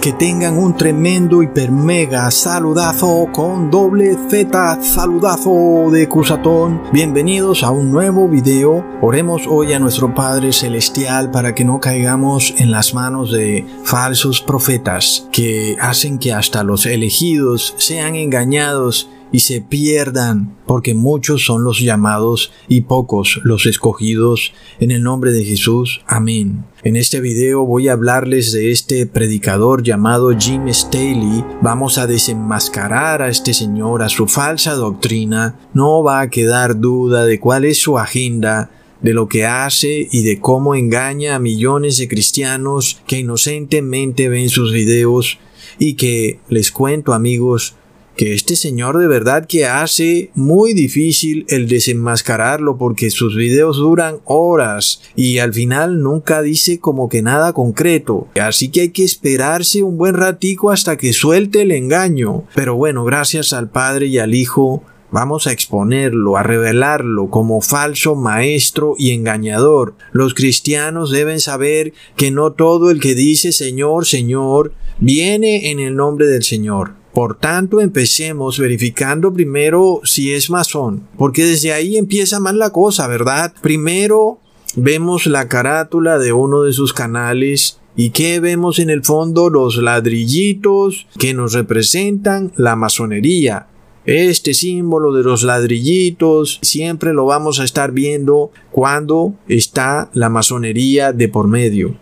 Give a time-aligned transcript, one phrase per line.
[0.00, 6.80] Que tengan un tremendo hiper mega saludazo con doble Z saludazo de Cusatón.
[6.90, 8.82] Bienvenidos a un nuevo video.
[9.02, 14.40] Oremos hoy a nuestro Padre Celestial para que no caigamos en las manos de falsos
[14.40, 21.62] profetas que hacen que hasta los elegidos sean engañados y se pierdan, porque muchos son
[21.62, 24.54] los llamados y pocos los escogidos.
[24.78, 26.64] En el nombre de Jesús, amén.
[26.84, 31.44] En este video voy a hablarles de este predicador llamado Jim Staley.
[31.60, 35.58] Vamos a desenmascarar a este señor, a su falsa doctrina.
[35.74, 38.70] No va a quedar duda de cuál es su agenda
[39.02, 44.48] de lo que hace y de cómo engaña a millones de cristianos que inocentemente ven
[44.48, 45.38] sus videos
[45.78, 47.74] y que, les cuento amigos,
[48.20, 54.18] que este señor de verdad que hace muy difícil el desenmascararlo porque sus videos duran
[54.26, 58.28] horas y al final nunca dice como que nada concreto.
[58.38, 62.44] Así que hay que esperarse un buen ratico hasta que suelte el engaño.
[62.54, 64.82] Pero bueno, gracias al Padre y al Hijo
[65.12, 69.94] Vamos a exponerlo, a revelarlo como falso maestro y engañador.
[70.12, 75.96] Los cristianos deben saber que no todo el que dice Señor, Señor, viene en el
[75.96, 76.99] nombre del Señor.
[77.20, 83.06] Por tanto, empecemos verificando primero si es masón, porque desde ahí empieza mal la cosa,
[83.08, 83.52] ¿verdad?
[83.60, 84.38] Primero
[84.74, 89.50] vemos la carátula de uno de sus canales ¿Y qué vemos en el fondo?
[89.50, 93.66] Los ladrillitos que nos representan la masonería.
[94.06, 101.12] Este símbolo de los ladrillitos siempre lo vamos a estar viendo cuando está la masonería
[101.12, 101.96] de por medio.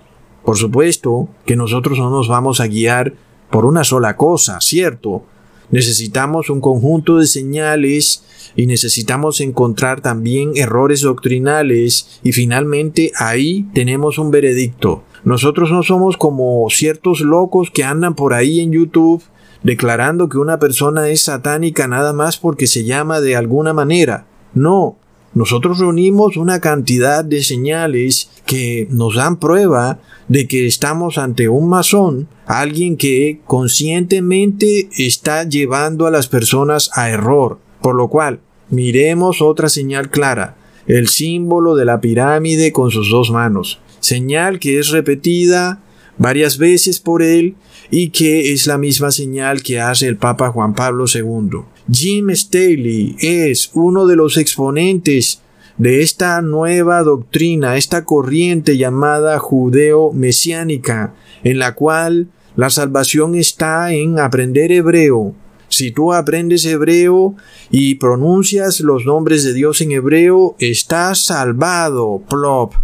[0.45, 3.15] Por supuesto que nosotros no nos vamos a guiar
[3.51, 5.25] por una sola cosa, ¿cierto?
[5.71, 8.25] Necesitamos un conjunto de señales
[8.57, 15.05] y necesitamos encontrar también errores doctrinales y finalmente ahí tenemos un veredicto.
[15.25, 19.23] Nosotros no somos como ciertos locos que andan por ahí en YouTube
[19.63, 24.27] declarando que una persona es satánica nada más porque se llama de alguna manera.
[24.55, 24.97] No,
[25.35, 31.69] nosotros reunimos una cantidad de señales que nos dan prueba de que estamos ante un
[31.69, 37.59] masón, alguien que conscientemente está llevando a las personas a error.
[37.83, 38.41] Por lo cual,
[38.71, 40.57] miremos otra señal clara,
[40.87, 45.81] el símbolo de la pirámide con sus dos manos, señal que es repetida
[46.17, 47.55] varias veces por él
[47.91, 51.61] y que es la misma señal que hace el Papa Juan Pablo II.
[51.91, 55.41] Jim Staley es uno de los exponentes
[55.79, 64.19] de esta nueva doctrina, esta corriente llamada judeo-mesiánica, en la cual la salvación está en
[64.19, 65.35] aprender hebreo.
[65.69, 67.37] Si tú aprendes hebreo
[67.71, 72.23] y pronuncias los nombres de Dios en hebreo, estás salvado.
[72.29, 72.75] Plop.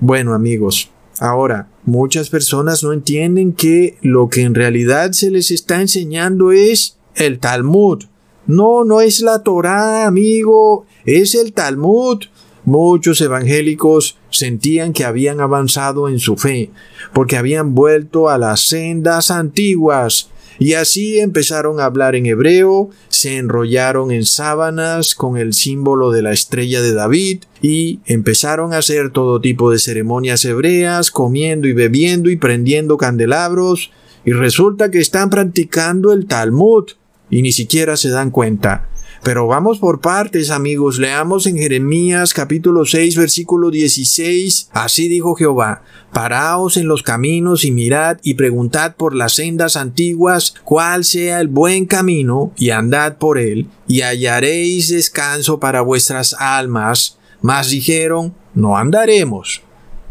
[0.00, 5.80] Bueno amigos, ahora, muchas personas no entienden que lo que en realidad se les está
[5.80, 8.09] enseñando es el Talmud.
[8.50, 12.24] No, no es la Torá, amigo, es el Talmud.
[12.64, 16.72] Muchos evangélicos sentían que habían avanzado en su fe,
[17.14, 23.36] porque habían vuelto a las sendas antiguas, y así empezaron a hablar en hebreo, se
[23.36, 29.12] enrollaron en sábanas con el símbolo de la estrella de David, y empezaron a hacer
[29.12, 33.92] todo tipo de ceremonias hebreas, comiendo y bebiendo y prendiendo candelabros,
[34.24, 36.90] y resulta que están practicando el Talmud,
[37.30, 38.88] y ni siquiera se dan cuenta.
[39.22, 40.98] Pero vamos por partes, amigos.
[40.98, 44.70] Leamos en Jeremías capítulo 6, versículo 16.
[44.72, 50.54] Así dijo Jehová, Paraos en los caminos y mirad y preguntad por las sendas antiguas
[50.64, 57.18] cuál sea el buen camino y andad por él y hallaréis descanso para vuestras almas.
[57.42, 59.62] Mas dijeron, no andaremos.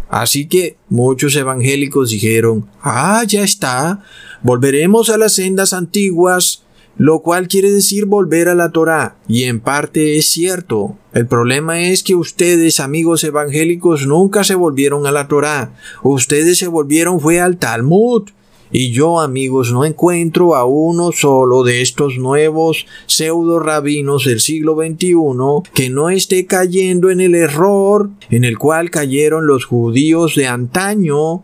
[0.08, 4.04] Así que muchos evangélicos dijeron, ah, ya está,
[4.42, 6.64] volveremos a las sendas antiguas
[7.00, 10.98] lo cual quiere decir volver a la Torá, y en parte es cierto.
[11.14, 15.74] El problema es que ustedes, amigos evangélicos, nunca se volvieron a la Torá.
[16.04, 18.30] Ustedes se volvieron fue al Talmud.
[18.72, 24.76] Y yo, amigos, no encuentro a uno solo de estos nuevos pseudo rabinos del siglo
[24.76, 30.48] XXI que no esté cayendo en el error en el cual cayeron los judíos de
[30.48, 31.44] antaño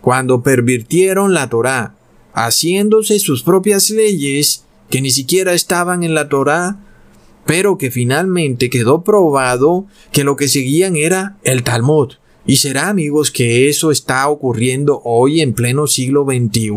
[0.00, 1.94] cuando pervirtieron la Torá,
[2.34, 6.78] haciéndose sus propias leyes que ni siquiera estaban en la Torá,
[7.44, 12.14] pero que finalmente quedó probado que lo que seguían era el Talmud.
[12.44, 16.70] ¿Y será, amigos, que eso está ocurriendo hoy en pleno siglo XXI?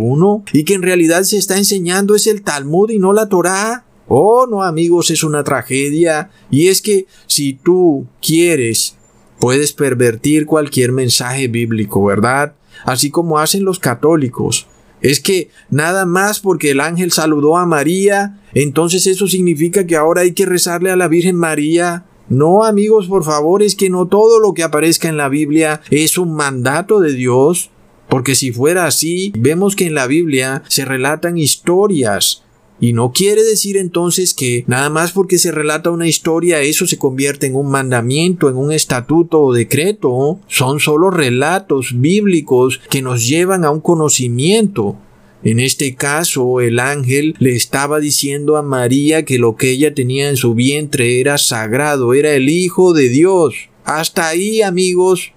[0.54, 3.86] ¿Y que en realidad se está enseñando es el Talmud y no la Torá?
[4.08, 6.32] Oh, no, amigos, es una tragedia.
[6.50, 8.96] Y es que si tú quieres,
[9.40, 12.56] puedes pervertir cualquier mensaje bíblico, ¿verdad?
[12.86, 14.66] Así como hacen los católicos.
[15.02, 20.22] Es que nada más porque el ángel saludó a María, entonces eso significa que ahora
[20.22, 22.06] hay que rezarle a la Virgen María.
[22.28, 26.18] No, amigos, por favor, es que no todo lo que aparezca en la Biblia es
[26.18, 27.72] un mandato de Dios,
[28.08, 32.44] porque si fuera así, vemos que en la Biblia se relatan historias
[32.80, 36.98] y no quiere decir entonces que nada más porque se relata una historia eso se
[36.98, 40.40] convierte en un mandamiento, en un estatuto o decreto.
[40.48, 44.98] Son solo relatos bíblicos que nos llevan a un conocimiento.
[45.44, 50.30] En este caso, el ángel le estaba diciendo a María que lo que ella tenía
[50.30, 53.56] en su vientre era sagrado, era el Hijo de Dios.
[53.86, 55.32] Hasta ahí, amigos.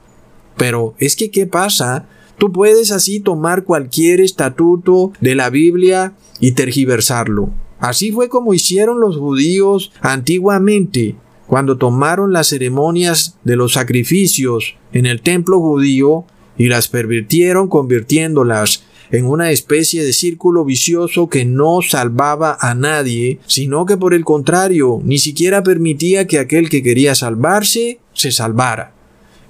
[0.56, 2.08] Pero es que, ¿qué pasa?
[2.42, 7.50] Tú puedes así tomar cualquier estatuto de la Biblia y tergiversarlo.
[7.78, 11.14] Así fue como hicieron los judíos antiguamente,
[11.46, 16.24] cuando tomaron las ceremonias de los sacrificios en el templo judío
[16.58, 23.38] y las pervirtieron convirtiéndolas en una especie de círculo vicioso que no salvaba a nadie,
[23.46, 28.94] sino que por el contrario ni siquiera permitía que aquel que quería salvarse se salvara.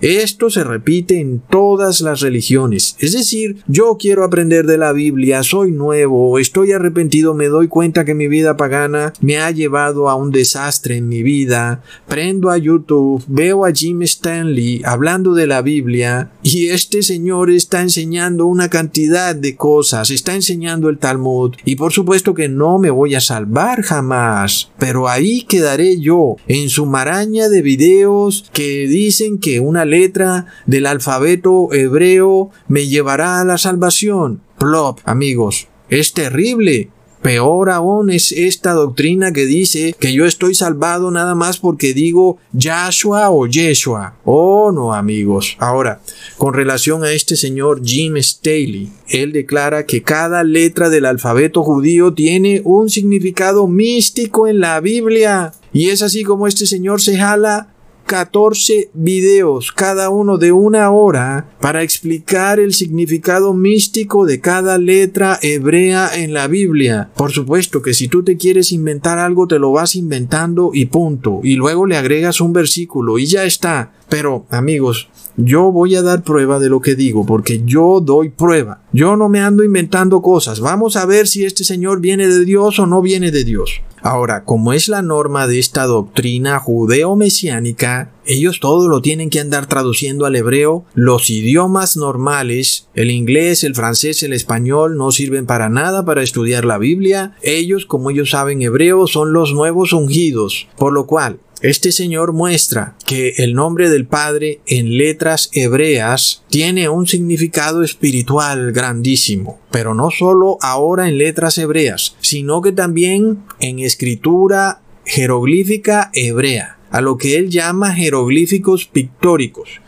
[0.02, 2.96] Esto se repite en todas las religiones.
[2.98, 8.04] Es decir, yo quiero aprender de la Biblia, soy nuevo, estoy arrepentido, me doy cuenta
[8.04, 12.58] que mi vida pagana me ha llevado a un desastre en mi vida, prendo a
[12.58, 18.68] YouTube, veo a Jim Stanley hablando de la Biblia y este señor está enseñando una
[18.68, 23.20] cantidad de cosas, está enseñando el Talmud y por supuesto que no me voy a
[23.20, 29.84] salvar jamás, pero ahí quedaré yo en su maraña de videos que dicen que una
[29.92, 34.40] letra del alfabeto hebreo me llevará a la salvación.
[34.58, 36.90] Plop, amigos, es terrible.
[37.22, 42.38] Peor aún es esta doctrina que dice que yo estoy salvado nada más porque digo
[42.52, 44.16] Yahshua o Yeshua.
[44.24, 45.56] Oh, no, amigos.
[45.60, 46.00] Ahora,
[46.36, 52.12] con relación a este señor Jim Staley, él declara que cada letra del alfabeto judío
[52.12, 55.52] tiene un significado místico en la Biblia.
[55.72, 57.71] Y es así como este señor se jala
[58.06, 65.38] 14 videos, cada uno de una hora, para explicar el significado místico de cada letra
[65.42, 67.10] hebrea en la Biblia.
[67.16, 71.40] Por supuesto que si tú te quieres inventar algo, te lo vas inventando y punto.
[71.42, 73.92] Y luego le agregas un versículo y ya está.
[74.08, 78.82] Pero, amigos, yo voy a dar prueba de lo que digo, porque yo doy prueba.
[78.92, 80.60] Yo no me ando inventando cosas.
[80.60, 83.80] Vamos a ver si este Señor viene de Dios o no viene de Dios.
[84.02, 89.66] Ahora, como es la norma de esta doctrina judeo-mesiánica, ellos todo lo tienen que andar
[89.66, 90.84] traduciendo al hebreo.
[90.94, 96.64] Los idiomas normales, el inglés, el francés, el español, no sirven para nada para estudiar
[96.64, 97.36] la Biblia.
[97.42, 100.66] Ellos, como ellos saben hebreo, son los nuevos ungidos.
[100.76, 106.88] Por lo cual, este señor muestra que el nombre del Padre en letras hebreas tiene
[106.88, 113.78] un significado espiritual grandísimo, pero no solo ahora en letras hebreas, sino que también en
[113.78, 119.80] escritura jeroglífica hebrea, a lo que él llama jeroglíficos pictóricos.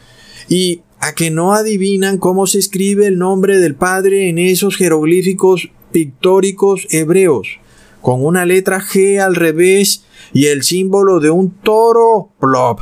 [0.49, 5.71] Y a que no adivinan cómo se escribe el nombre del Padre en esos jeroglíficos
[5.91, 7.59] pictóricos hebreos,
[8.01, 10.04] con una letra G al revés
[10.35, 12.81] y el símbolo de un toro plop.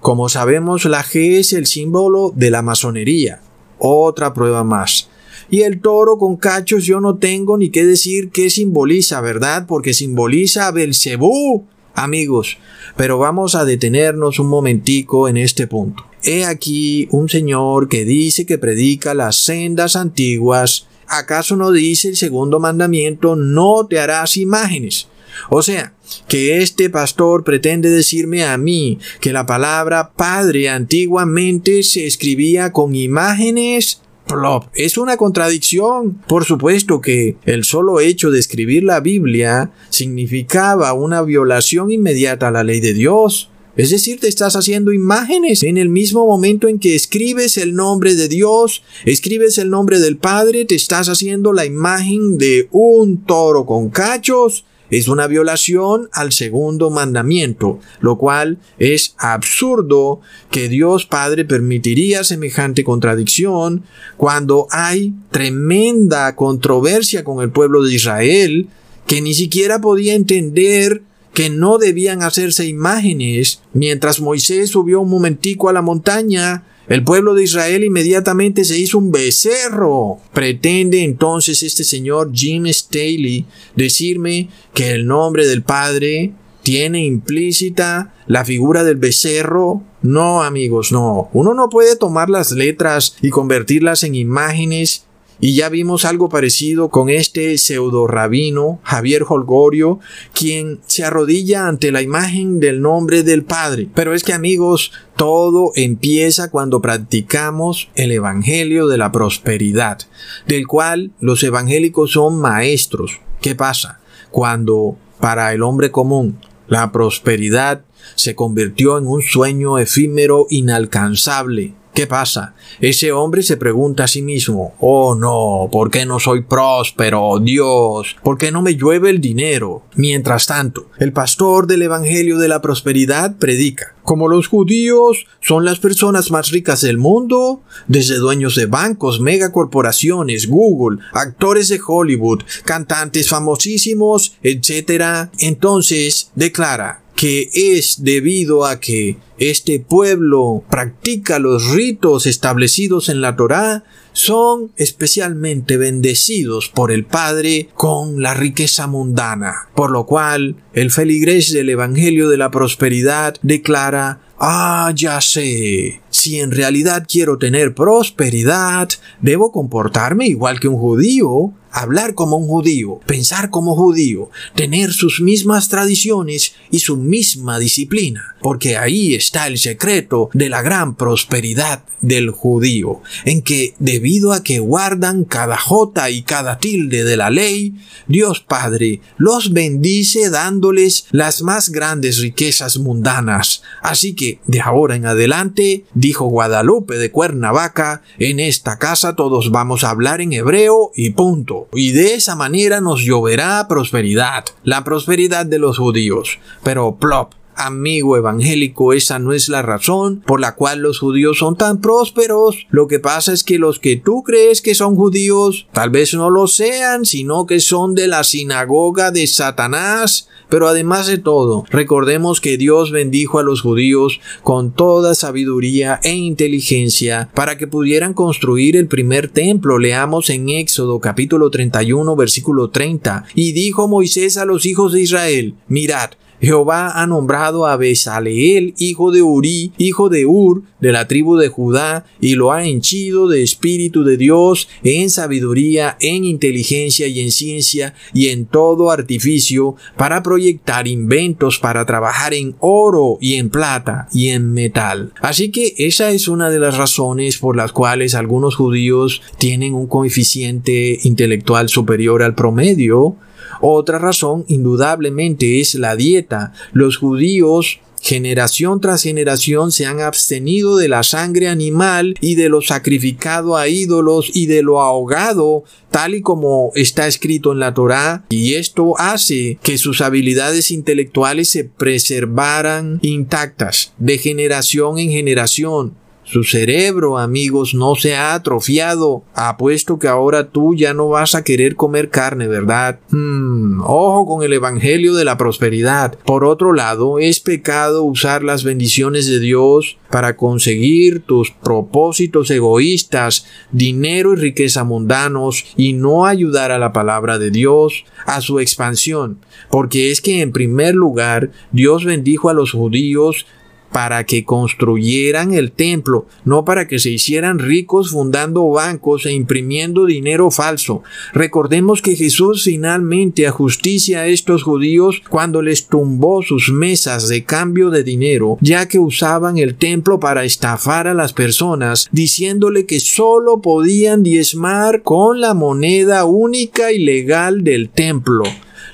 [0.00, 3.40] Como sabemos, la G es el símbolo de la masonería.
[3.78, 5.08] Otra prueba más.
[5.50, 9.66] Y el toro con cachos yo no tengo ni qué decir qué simboliza, ¿verdad?
[9.66, 12.58] Porque simboliza a Belcebú, amigos.
[12.96, 16.04] Pero vamos a detenernos un momentico en este punto.
[16.22, 20.86] He aquí un señor que dice que predica las sendas antiguas.
[21.08, 25.08] ¿Acaso no dice el segundo mandamiento, no te harás imágenes?
[25.50, 25.94] O sea,
[26.28, 32.94] que este pastor pretende decirme a mí que la palabra padre antiguamente se escribía con
[32.94, 34.66] imágenes Plop.
[34.74, 36.20] Es una contradicción.
[36.26, 42.52] Por supuesto que el solo hecho de escribir la Biblia significaba una violación inmediata a
[42.52, 43.50] la ley de Dios.
[43.76, 48.14] Es decir, te estás haciendo imágenes en el mismo momento en que escribes el nombre
[48.14, 53.64] de Dios, escribes el nombre del Padre, te estás haciendo la imagen de un toro
[53.64, 60.20] con cachos es una violación al segundo mandamiento, lo cual es absurdo
[60.50, 63.84] que Dios Padre permitiría semejante contradicción
[64.18, 68.68] cuando hay tremenda controversia con el pueblo de Israel
[69.06, 75.70] que ni siquiera podía entender que no debían hacerse imágenes mientras Moisés subió un momentico
[75.70, 80.18] a la montaña el pueblo de Israel inmediatamente se hizo un becerro.
[80.32, 83.46] Pretende entonces este señor Jim Staley
[83.76, 89.82] decirme que el nombre del Padre tiene implícita la figura del becerro.
[90.02, 91.28] No, amigos, no.
[91.32, 95.04] Uno no puede tomar las letras y convertirlas en imágenes
[95.44, 99.98] Y ya vimos algo parecido con este pseudo rabino Javier Holgorio,
[100.32, 103.88] quien se arrodilla ante la imagen del nombre del Padre.
[103.92, 109.98] Pero es que amigos, todo empieza cuando practicamos el Evangelio de la prosperidad,
[110.46, 113.18] del cual los evangélicos son maestros.
[113.40, 113.98] ¿Qué pasa?
[114.30, 117.84] Cuando para el hombre común la prosperidad
[118.14, 122.54] se convirtió en un sueño efímero inalcanzable, ¿Qué pasa?
[122.80, 127.38] Ese hombre se pregunta a sí mismo, oh no, ¿por qué no soy próspero?
[127.38, 129.82] Dios, ¿por qué no me llueve el dinero?
[129.94, 135.80] Mientras tanto, el pastor del Evangelio de la Prosperidad predica, como los judíos son las
[135.80, 143.28] personas más ricas del mundo, desde dueños de bancos, megacorporaciones, Google, actores de Hollywood, cantantes
[143.28, 153.08] famosísimos, etc., entonces declara, que es debido a que este pueblo practica los ritos establecidos
[153.08, 160.04] en la Torá, son especialmente bendecidos por el Padre con la riqueza mundana, por lo
[160.06, 166.00] cual el feligrés del Evangelio de la Prosperidad declara Ah, ya sé.
[166.10, 168.88] Si en realidad quiero tener prosperidad,
[169.20, 175.20] debo comportarme igual que un judío, hablar como un judío, pensar como judío, tener sus
[175.20, 181.84] mismas tradiciones y su misma disciplina, porque ahí está el secreto de la gran prosperidad
[182.00, 187.30] del judío, en que debido a que guardan cada jota y cada tilde de la
[187.30, 187.74] ley,
[188.06, 193.62] Dios Padre los bendice dándoles las más grandes riquezas mundanas.
[193.82, 199.84] Así que de ahora en adelante, dijo Guadalupe de Cuernavaca, en esta casa todos vamos
[199.84, 205.46] a hablar en hebreo y punto y de esa manera nos lloverá prosperidad, la prosperidad
[205.46, 206.38] de los judíos.
[206.62, 211.56] Pero plop, Amigo evangélico, esa no es la razón por la cual los judíos son
[211.56, 212.66] tan prósperos.
[212.70, 216.30] Lo que pasa es que los que tú crees que son judíos, tal vez no
[216.30, 220.28] lo sean, sino que son de la sinagoga de Satanás.
[220.52, 226.14] Pero además de todo, recordemos que Dios bendijo a los judíos con toda sabiduría e
[226.14, 229.78] inteligencia para que pudieran construir el primer templo.
[229.78, 233.24] Leamos en Éxodo capítulo 31 versículo 30.
[233.34, 236.10] Y dijo Moisés a los hijos de Israel, mirad,
[236.42, 241.46] Jehová ha nombrado a Besaleel, hijo de Uri, hijo de Ur, de la tribu de
[241.46, 247.30] Judá, y lo ha henchido de espíritu de Dios, en sabiduría, en inteligencia y en
[247.30, 254.08] ciencia, y en todo artificio, para proyectar inventos, para trabajar en oro y en plata
[254.12, 255.12] y en metal.
[255.20, 259.86] Así que esa es una de las razones por las cuales algunos judíos tienen un
[259.86, 263.16] coeficiente intelectual superior al promedio,
[263.62, 266.52] otra razón, indudablemente, es la dieta.
[266.72, 272.60] Los judíos generación tras generación se han abstenido de la sangre animal y de lo
[272.60, 278.24] sacrificado a ídolos y de lo ahogado, tal y como está escrito en la Torá,
[278.28, 286.01] y esto hace que sus habilidades intelectuales se preservaran intactas de generación en generación.
[286.24, 289.24] Su cerebro, amigos, no se ha atrofiado.
[289.34, 293.00] Apuesto que ahora tú ya no vas a querer comer carne, ¿verdad?
[293.10, 296.16] Hmm, ojo con el Evangelio de la prosperidad.
[296.24, 303.46] Por otro lado, es pecado usar las bendiciones de Dios para conseguir tus propósitos egoístas,
[303.72, 309.38] dinero y riqueza mundanos, y no ayudar a la palabra de Dios, a su expansión.
[309.70, 313.46] Porque es que en primer lugar, Dios bendijo a los judíos
[313.92, 320.06] para que construyeran el templo, no para que se hicieran ricos fundando bancos e imprimiendo
[320.06, 321.02] dinero falso.
[321.32, 327.90] Recordemos que Jesús finalmente ajusticia a estos judíos cuando les tumbó sus mesas de cambio
[327.90, 333.60] de dinero, ya que usaban el templo para estafar a las personas, diciéndole que sólo
[333.60, 338.44] podían diezmar con la moneda única y legal del templo,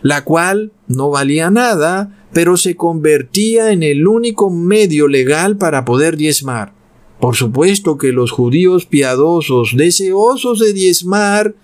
[0.03, 6.17] la cual no valía nada, pero se convertía en el único medio legal para poder
[6.17, 6.73] diezmar.
[7.21, 11.55] Por supuesto que los judíos piadosos, deseosos de diezmar,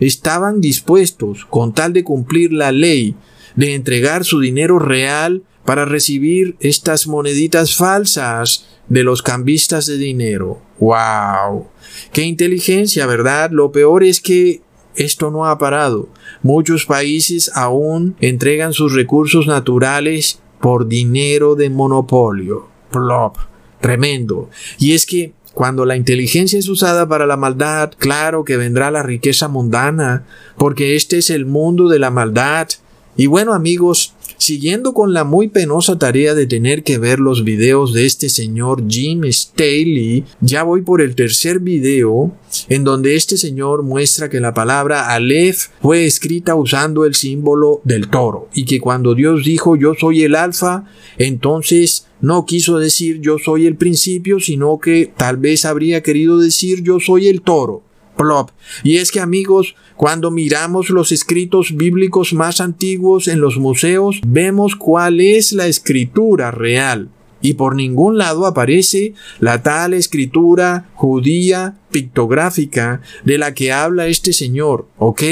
[0.00, 3.14] estaban dispuestos, con tal de cumplir la ley,
[3.54, 10.60] de entregar su dinero real para recibir estas moneditas falsas de los cambistas de dinero.
[10.78, 11.68] ¡Wow!
[12.12, 13.50] ¡Qué inteligencia, verdad!
[13.50, 14.62] Lo peor es que
[14.96, 16.08] esto no ha parado.
[16.42, 22.68] Muchos países aún entregan sus recursos naturales por dinero de monopolio.
[22.90, 23.36] Plop.
[23.80, 24.48] Tremendo.
[24.78, 29.02] Y es que cuando la inteligencia es usada para la maldad, claro que vendrá la
[29.02, 30.24] riqueza mundana,
[30.56, 32.68] porque este es el mundo de la maldad.
[33.16, 37.92] Y bueno amigos, Siguiendo con la muy penosa tarea de tener que ver los videos
[37.92, 42.32] de este señor Jim Staley, ya voy por el tercer video
[42.68, 48.08] en donde este señor muestra que la palabra Aleph fue escrita usando el símbolo del
[48.08, 50.84] toro y que cuando Dios dijo yo soy el alfa,
[51.18, 56.82] entonces no quiso decir yo soy el principio, sino que tal vez habría querido decir
[56.82, 57.82] yo soy el toro.
[58.16, 58.50] Plop.
[58.82, 64.76] Y es que amigos, cuando miramos los escritos bíblicos más antiguos en los museos, vemos
[64.76, 67.08] cuál es la escritura real.
[67.40, 74.32] Y por ningún lado aparece la tal escritura judía pictográfica de la que habla este
[74.32, 75.22] señor, ¿ok?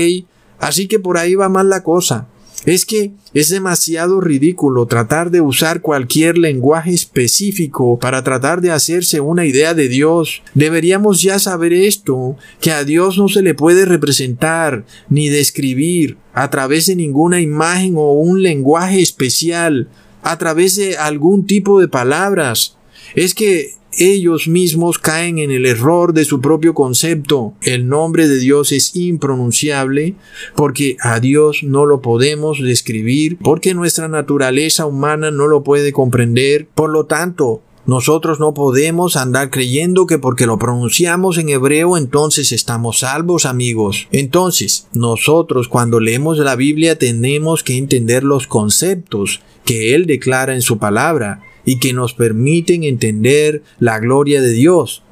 [0.59, 2.29] Así que por ahí va mal la cosa.
[2.65, 9.21] Es que es demasiado ridículo tratar de usar cualquier lenguaje específico para tratar de hacerse
[9.21, 10.43] una idea de Dios.
[10.55, 16.51] Deberíamos ya saber esto, que a Dios no se le puede representar ni describir a
[16.51, 19.89] través de ninguna imagen o un lenguaje especial,
[20.23, 22.77] a través de algún tipo de palabras.
[23.17, 27.55] Es que ellos mismos caen en el error de su propio concepto.
[27.63, 30.15] El nombre de Dios es impronunciable
[30.57, 36.67] porque a Dios no lo podemos describir, porque nuestra naturaleza humana no lo puede comprender.
[36.75, 42.53] Por lo tanto, nosotros no podemos andar creyendo que porque lo pronunciamos en hebreo entonces
[42.53, 44.07] estamos salvos amigos.
[44.13, 50.63] Entonces, nosotros cuando leemos la Biblia tenemos que entender los conceptos que Él declara en
[50.63, 55.03] su palabra y que nos permiten entender la gloria de Dios.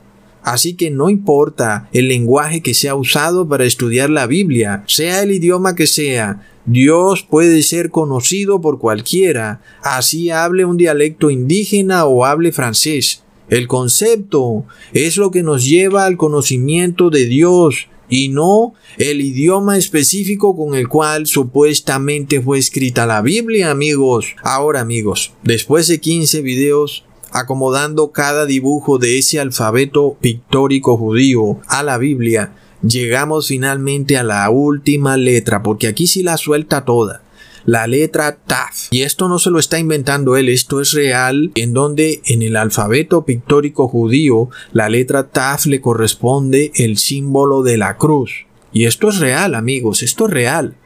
[0.42, 5.32] Así que no importa el lenguaje que sea usado para estudiar la Biblia, sea el
[5.32, 12.24] idioma que sea, Dios puede ser conocido por cualquiera, así hable un dialecto indígena o
[12.24, 13.22] hable francés.
[13.48, 19.78] El concepto es lo que nos lleva al conocimiento de Dios y no el idioma
[19.78, 24.34] específico con el cual supuestamente fue escrita la Biblia, amigos.
[24.42, 31.82] Ahora, amigos, después de 15 videos acomodando cada dibujo de ese alfabeto pictórico judío a
[31.82, 37.22] la Biblia, llegamos finalmente a la última letra, porque aquí sí la suelta toda
[37.64, 38.88] la letra Taf.
[38.90, 42.56] Y esto no se lo está inventando él, esto es real, en donde en el
[42.56, 48.46] alfabeto pictórico judío la letra Taf le corresponde el símbolo de la cruz.
[48.72, 50.76] Y esto es real, amigos, esto es real.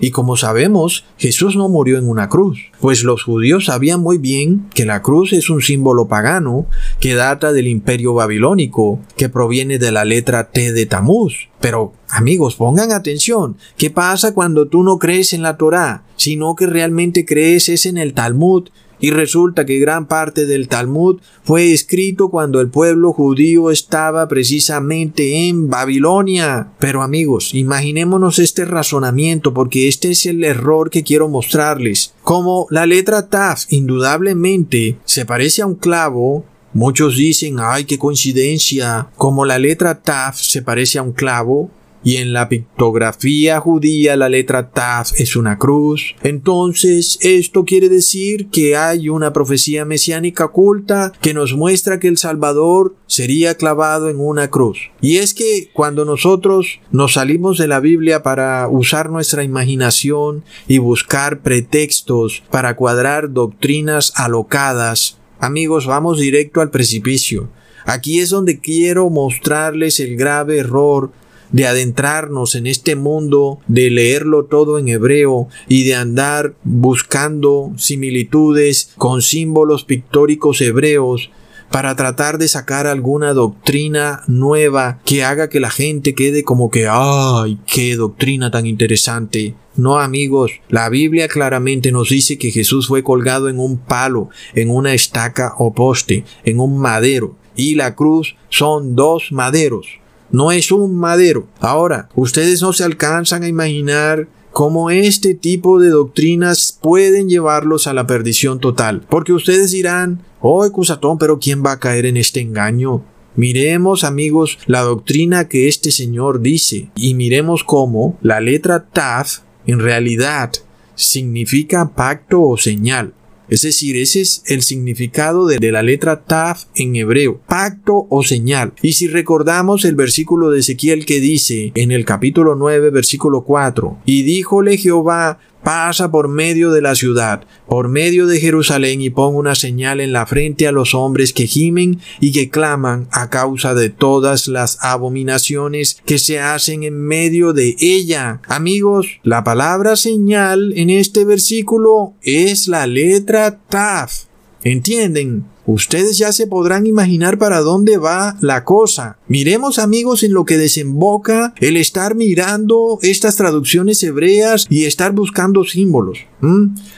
[0.00, 4.66] Y como sabemos, Jesús no murió en una cruz, pues los judíos sabían muy bien
[4.74, 6.66] que la cruz es un símbolo pagano
[7.00, 11.48] que data del imperio babilónico, que proviene de la letra T de Tamuz.
[11.60, 16.66] Pero, amigos, pongan atención, ¿qué pasa cuando tú no crees en la Torá, sino que
[16.66, 18.68] realmente crees es en el Talmud
[19.00, 25.48] y resulta que gran parte del Talmud fue escrito cuando el pueblo judío estaba precisamente
[25.48, 26.72] en Babilonia.
[26.78, 32.14] Pero amigos, imaginémonos este razonamiento porque este es el error que quiero mostrarles.
[32.22, 39.08] Como la letra Taf indudablemente se parece a un clavo, Muchos dicen, ay, qué coincidencia,
[39.16, 41.70] como la letra Taf se parece a un clavo,
[42.08, 46.14] y en la pictografía judía la letra Taf es una cruz.
[46.22, 52.16] Entonces, esto quiere decir que hay una profecía mesiánica oculta que nos muestra que el
[52.16, 54.90] Salvador sería clavado en una cruz.
[55.02, 60.78] Y es que cuando nosotros nos salimos de la Biblia para usar nuestra imaginación y
[60.78, 67.50] buscar pretextos para cuadrar doctrinas alocadas, amigos, vamos directo al precipicio.
[67.84, 71.10] Aquí es donde quiero mostrarles el grave error
[71.52, 78.90] de adentrarnos en este mundo, de leerlo todo en hebreo y de andar buscando similitudes
[78.96, 81.30] con símbolos pictóricos hebreos
[81.70, 86.86] para tratar de sacar alguna doctrina nueva que haga que la gente quede como que
[86.88, 87.58] ¡ay!
[87.66, 89.54] ¡Qué doctrina tan interesante!
[89.76, 94.70] No amigos, la Biblia claramente nos dice que Jesús fue colgado en un palo, en
[94.70, 99.86] una estaca o poste, en un madero, y la cruz son dos maderos
[100.30, 101.46] no es un madero.
[101.60, 107.94] Ahora, ustedes no se alcanzan a imaginar cómo este tipo de doctrinas pueden llevarlos a
[107.94, 109.06] la perdición total.
[109.08, 113.04] Porque ustedes dirán, oh, Cusatón, pero ¿quién va a caer en este engaño?
[113.36, 119.78] Miremos, amigos, la doctrina que este señor dice y miremos cómo la letra Taf en
[119.78, 120.50] realidad
[120.96, 123.14] significa pacto o señal.
[123.48, 128.72] Es decir, ese es el significado de, la letra Taf en hebreo, pacto o señal.
[128.82, 133.98] Y si recordamos el versículo de Ezequiel que dice en el capítulo 9, versículo 4,
[134.04, 139.36] y díjole Jehová, pasa por medio de la ciudad, por medio de Jerusalén y pone
[139.36, 143.74] una señal en la frente a los hombres que gimen y que claman a causa
[143.74, 148.40] de todas las abominaciones que se hacen en medio de ella.
[148.48, 154.22] Amigos, la palabra señal en este versículo es la letra Taf.
[154.64, 155.44] ¿Entienden?
[155.68, 159.18] Ustedes ya se podrán imaginar para dónde va la cosa.
[159.28, 165.64] Miremos amigos en lo que desemboca el estar mirando estas traducciones hebreas y estar buscando
[165.64, 166.20] símbolos.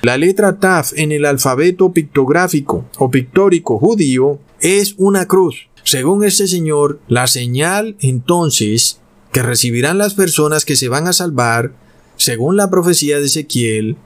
[0.02, 5.68] La letra Taf en el alfabeto pictográfico o pictórico judío es una cruz.
[5.82, 9.00] Según este señor, la señal entonces
[9.32, 11.74] que recibirán las personas que se van a salvar,
[12.16, 13.96] según la profecía de Ezequiel,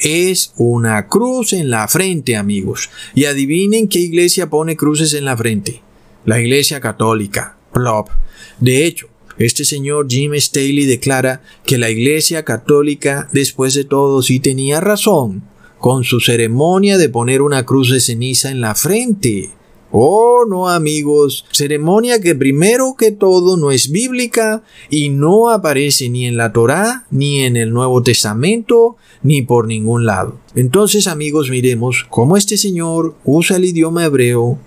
[0.00, 2.90] es una cruz en la frente, amigos.
[3.14, 5.82] Y adivinen qué iglesia pone cruces en la frente.
[6.24, 7.56] La iglesia católica.
[7.72, 8.08] Plop.
[8.60, 14.40] De hecho, este señor Jim Staley declara que la iglesia católica, después de todo, sí
[14.40, 15.42] tenía razón
[15.78, 19.50] con su ceremonia de poner una cruz de ceniza en la frente.
[19.92, 26.26] Oh, no amigos, ceremonia que primero que todo no es bíblica y no aparece ni
[26.26, 30.38] en la Torá, ni en el Nuevo Testamento, ni por ningún lado.
[30.56, 34.58] Entonces amigos, miremos cómo este señor usa el idioma hebreo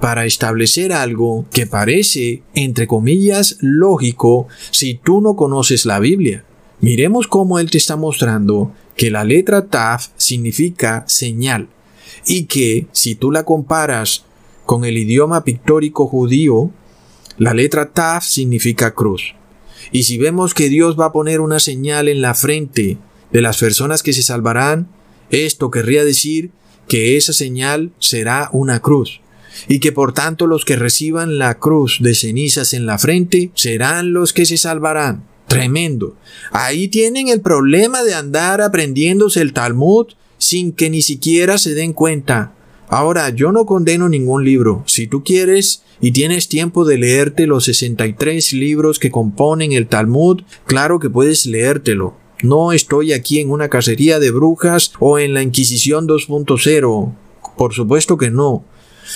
[0.00, 6.44] para establecer algo que parece, entre comillas, lógico si tú no conoces la Biblia.
[6.80, 11.68] Miremos cómo él te está mostrando que la letra Taf significa señal
[12.26, 14.24] y que si tú la comparas
[14.66, 16.70] con el idioma pictórico judío,
[17.38, 19.34] la letra Taf significa cruz.
[19.92, 22.98] Y si vemos que Dios va a poner una señal en la frente
[23.32, 24.88] de las personas que se salvarán,
[25.30, 26.50] esto querría decir
[26.88, 29.20] que esa señal será una cruz,
[29.68, 34.12] y que por tanto los que reciban la cruz de cenizas en la frente serán
[34.12, 35.24] los que se salvarán.
[35.48, 36.16] Tremendo.
[36.52, 41.92] Ahí tienen el problema de andar aprendiéndose el Talmud sin que ni siquiera se den
[41.92, 42.54] cuenta
[42.94, 44.84] Ahora, yo no condeno ningún libro.
[44.86, 50.42] Si tú quieres y tienes tiempo de leerte los 63 libros que componen el Talmud,
[50.64, 52.14] claro que puedes leértelo.
[52.44, 57.12] No estoy aquí en una cacería de brujas o en la Inquisición 2.0.
[57.56, 58.64] Por supuesto que no.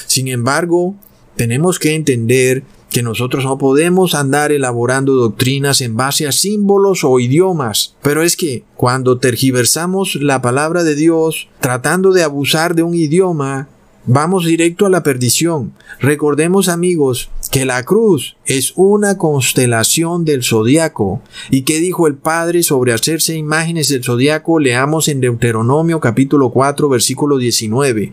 [0.09, 0.97] Sin embargo,
[1.37, 7.21] tenemos que entender que nosotros no podemos andar elaborando doctrinas en base a símbolos o
[7.21, 7.95] idiomas.
[8.03, 13.69] Pero es que cuando tergiversamos la palabra de Dios tratando de abusar de un idioma,
[14.07, 15.73] vamos directo a la perdición.
[16.01, 21.21] Recordemos amigos que la cruz es una constelación del zodiaco.
[21.51, 24.59] ¿Y qué dijo el Padre sobre hacerse imágenes del zodiaco?
[24.59, 28.13] Leamos en Deuteronomio capítulo 4 versículo 19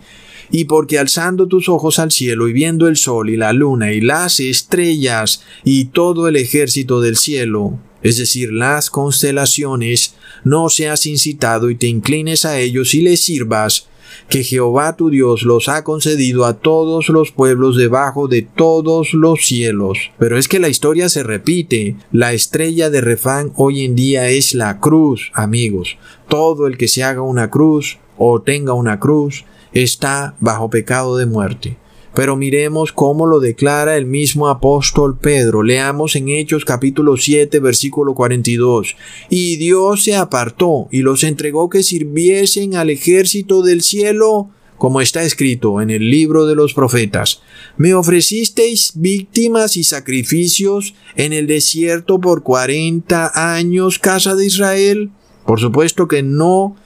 [0.51, 4.01] y porque alzando tus ojos al cielo y viendo el sol y la luna y
[4.01, 11.69] las estrellas y todo el ejército del cielo, es decir, las constelaciones, no seas incitado
[11.69, 13.87] y te inclines a ellos y les sirvas,
[14.29, 19.45] que Jehová tu Dios los ha concedido a todos los pueblos debajo de todos los
[19.45, 20.11] cielos.
[20.17, 21.95] Pero es que la historia se repite.
[22.11, 25.97] La estrella de Refán hoy en día es la cruz, amigos.
[26.29, 31.25] Todo el que se haga una cruz o tenga una cruz está bajo pecado de
[31.25, 31.77] muerte.
[32.15, 35.63] Pero miremos cómo lo declara el mismo apóstol Pedro.
[35.63, 38.95] Leamos en Hechos capítulo 7 versículo 42.
[39.29, 45.23] Y Dios se apartó y los entregó que sirviesen al ejército del cielo, como está
[45.23, 47.41] escrito en el libro de los profetas.
[47.75, 55.11] Me ofrecisteis víctimas y sacrificios en el desierto por cuarenta años, casa de Israel.
[55.45, 56.77] Por supuesto que no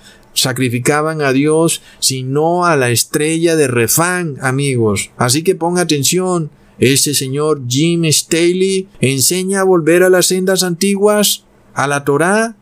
[0.41, 5.11] sacrificaban a Dios, sino a la estrella de Refán, amigos.
[5.17, 6.49] Así que ponga atención,
[6.79, 12.55] este señor Jim Staley enseña a volver a las sendas antiguas, a la Torá.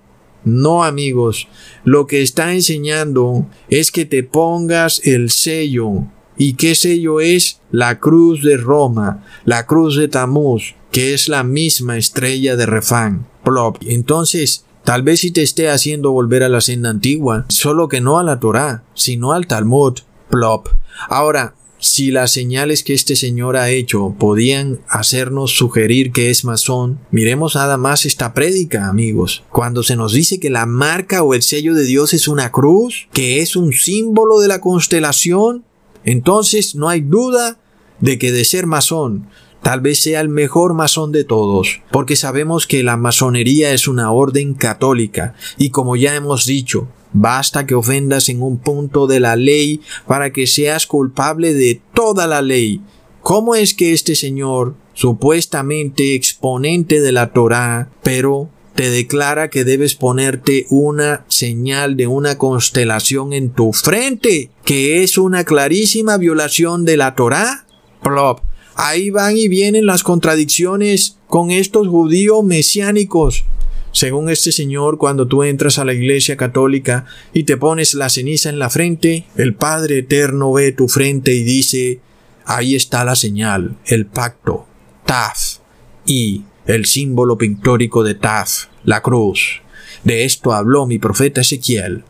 [0.44, 1.48] No, amigos,
[1.84, 6.06] lo que está enseñando es que te pongas el sello.
[6.38, 7.60] ¿Y qué sello es?
[7.72, 13.28] La cruz de Roma, la cruz de Tamuz, que es la misma estrella de Refán.
[13.44, 13.78] Plop.
[13.86, 18.19] Entonces, Tal vez si te esté haciendo volver a la senda antigua, solo que no
[18.19, 20.00] a la Torá, sino al Talmud.
[20.30, 20.69] Plop.
[21.10, 27.00] Ahora, si las señales que este señor ha hecho podían hacernos sugerir que es masón,
[27.12, 29.43] miremos nada más esta prédica, amigos.
[29.52, 33.10] Cuando se nos dice que la marca o el sello de Dios es una cruz,
[33.12, 35.65] que es un símbolo de la constelación,
[36.06, 37.60] entonces no hay duda
[38.00, 39.28] de que de ser masón
[39.62, 44.12] Tal vez sea el mejor masón de todos, porque sabemos que la masonería es una
[44.12, 49.36] orden católica y como ya hemos dicho, basta que ofendas en un punto de la
[49.36, 52.82] ley para que seas culpable de toda la ley.
[53.22, 59.96] ¿Cómo es que este señor, supuestamente exponente de la Torá, pero te declara que debes
[59.96, 66.96] ponerte una señal de una constelación en tu frente, que es una clarísima violación de
[66.96, 67.65] la Torá.
[68.04, 68.41] Plop.
[68.80, 73.44] Ahí van y vienen las contradicciones con estos judíos mesiánicos.
[73.92, 78.50] Según este señor, cuando tú entras a la iglesia católica y te pones la ceniza
[78.50, 82.02] en la frente, el Padre Eterno ve tu frente y dice,
[82.46, 84.68] ahí está la señal, el pacto,
[85.08, 85.58] Taf,
[86.06, 89.63] y el símbolo pictórico de Taf, la cruz.
[90.04, 92.04] De esto habló mi profeta Ezequiel.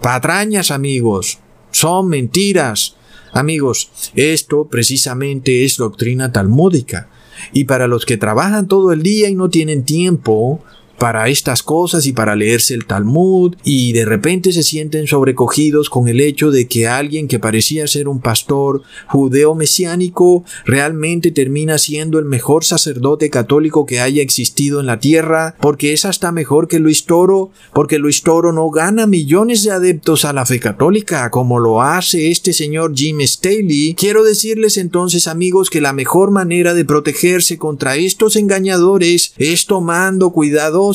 [0.00, 1.40] Patrañas, amigos,
[1.72, 2.94] son mentiras.
[3.32, 7.08] Amigos, esto precisamente es doctrina talmúdica.
[7.52, 10.62] Y para los que trabajan todo el día y no tienen tiempo,
[10.98, 16.08] para estas cosas y para leerse el Talmud y de repente se sienten sobrecogidos con
[16.08, 22.18] el hecho de que alguien que parecía ser un pastor judeo mesiánico realmente termina siendo
[22.18, 26.78] el mejor sacerdote católico que haya existido en la tierra porque es hasta mejor que
[26.78, 31.58] Luis Toro porque Luis Toro no gana millones de adeptos a la fe católica como
[31.58, 33.94] lo hace este señor Jim Staley.
[33.94, 40.30] Quiero decirles entonces amigos que la mejor manera de protegerse contra estos engañadores es tomando
[40.30, 40.85] cuidado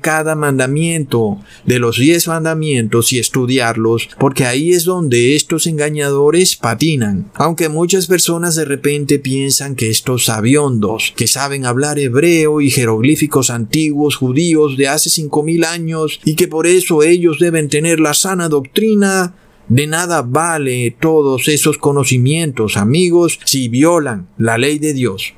[0.00, 7.30] cada mandamiento de los diez mandamientos y estudiarlos, porque ahí es donde estos engañadores patinan.
[7.34, 13.50] Aunque muchas personas de repente piensan que estos sabiondos, que saben hablar hebreo y jeroglíficos
[13.50, 18.14] antiguos judíos de hace cinco mil años y que por eso ellos deben tener la
[18.14, 19.34] sana doctrina,
[19.68, 25.32] de nada vale todos esos conocimientos, amigos, si violan la ley de Dios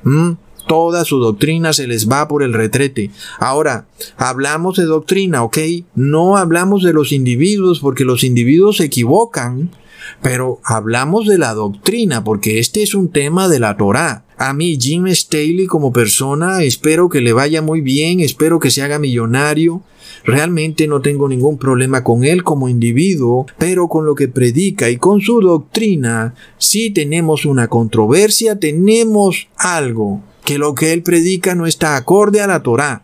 [0.67, 3.09] toda su doctrina se les va por el retrete.
[3.39, 5.57] Ahora, hablamos de doctrina, ¿ok?
[5.95, 9.71] No hablamos de los individuos porque los individuos se equivocan,
[10.21, 14.25] pero hablamos de la doctrina porque este es un tema de la Torah.
[14.37, 18.83] A mí, Jim Staley como persona, espero que le vaya muy bien, espero que se
[18.83, 19.81] haga millonario.
[20.23, 24.97] Realmente no tengo ningún problema con él como individuo, pero con lo que predica y
[24.97, 31.67] con su doctrina, si tenemos una controversia, tenemos algo que lo que él predica no
[31.67, 33.03] está acorde a la Torá.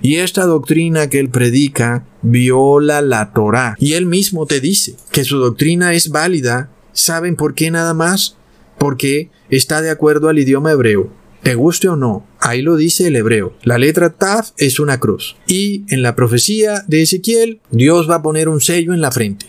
[0.00, 3.74] Y esta doctrina que él predica viola la Torá.
[3.80, 6.70] Y él mismo te dice que su doctrina es válida.
[6.92, 8.36] ¿Saben por qué nada más?
[8.78, 11.12] Porque está de acuerdo al idioma hebreo.
[11.42, 13.56] Te guste o no, ahí lo dice el hebreo.
[13.64, 15.34] La letra Taf es una cruz.
[15.48, 19.46] Y en la profecía de Ezequiel, Dios va a poner un sello en la frente.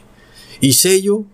[0.62, 1.26] Y sello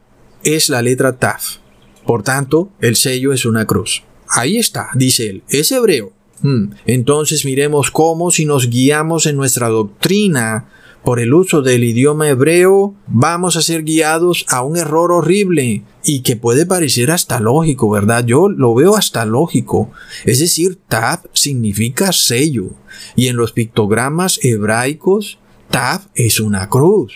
[0.44, 1.60] es la letra Taf.
[2.06, 4.04] Por tanto, el sello es una cruz.
[4.32, 6.14] Ahí está, dice él, es hebreo.
[6.42, 10.70] Hmm, entonces miremos cómo si nos guiamos en nuestra doctrina
[11.04, 16.22] por el uso del idioma hebreo, vamos a ser guiados a un error horrible y
[16.22, 18.26] que puede parecer hasta lógico, ¿verdad?
[18.26, 19.92] Yo lo veo hasta lógico.
[20.26, 22.70] Es decir, Tab significa sello
[23.16, 25.40] y en los pictogramas hebraicos,
[25.70, 27.14] Tab es una cruz.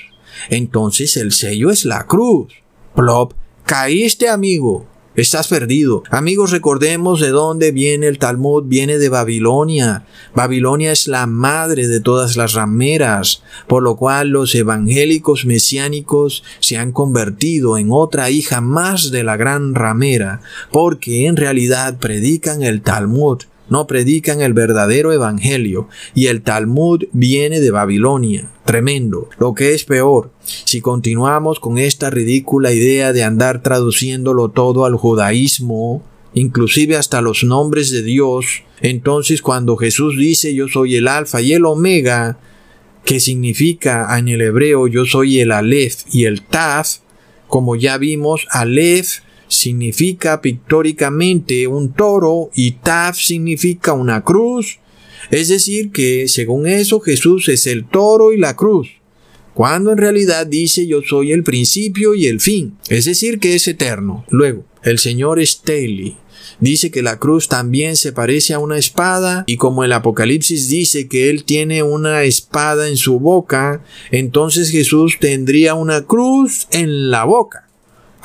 [0.49, 2.53] Entonces el sello es la cruz.
[2.95, 3.33] Plop,
[3.65, 4.87] caíste amigo.
[5.15, 6.03] Estás perdido.
[6.09, 8.63] Amigos, recordemos de dónde viene el Talmud.
[8.65, 10.05] Viene de Babilonia.
[10.35, 16.75] Babilonia es la madre de todas las rameras, por lo cual los evangélicos mesiánicos se
[16.75, 22.81] han convertido en otra hija más de la gran ramera, porque en realidad predican el
[22.81, 28.49] Talmud no predican el verdadero evangelio y el Talmud viene de Babilonia.
[28.65, 29.29] Tremendo.
[29.37, 34.95] Lo que es peor, si continuamos con esta ridícula idea de andar traduciéndolo todo al
[34.95, 41.41] judaísmo, inclusive hasta los nombres de Dios, entonces cuando Jesús dice yo soy el alfa
[41.41, 42.39] y el omega,
[43.03, 46.97] que significa en el hebreo yo soy el alef y el taf,
[47.47, 54.79] como ya vimos, alef significa pictóricamente un toro y Taf significa una cruz.
[55.31, 58.89] Es decir, que según eso Jesús es el toro y la cruz,
[59.53, 63.67] cuando en realidad dice yo soy el principio y el fin, es decir, que es
[63.67, 64.25] eterno.
[64.29, 66.17] Luego, el señor Staley
[66.59, 71.07] dice que la cruz también se parece a una espada y como el Apocalipsis dice
[71.07, 77.23] que él tiene una espada en su boca, entonces Jesús tendría una cruz en la
[77.23, 77.64] boca.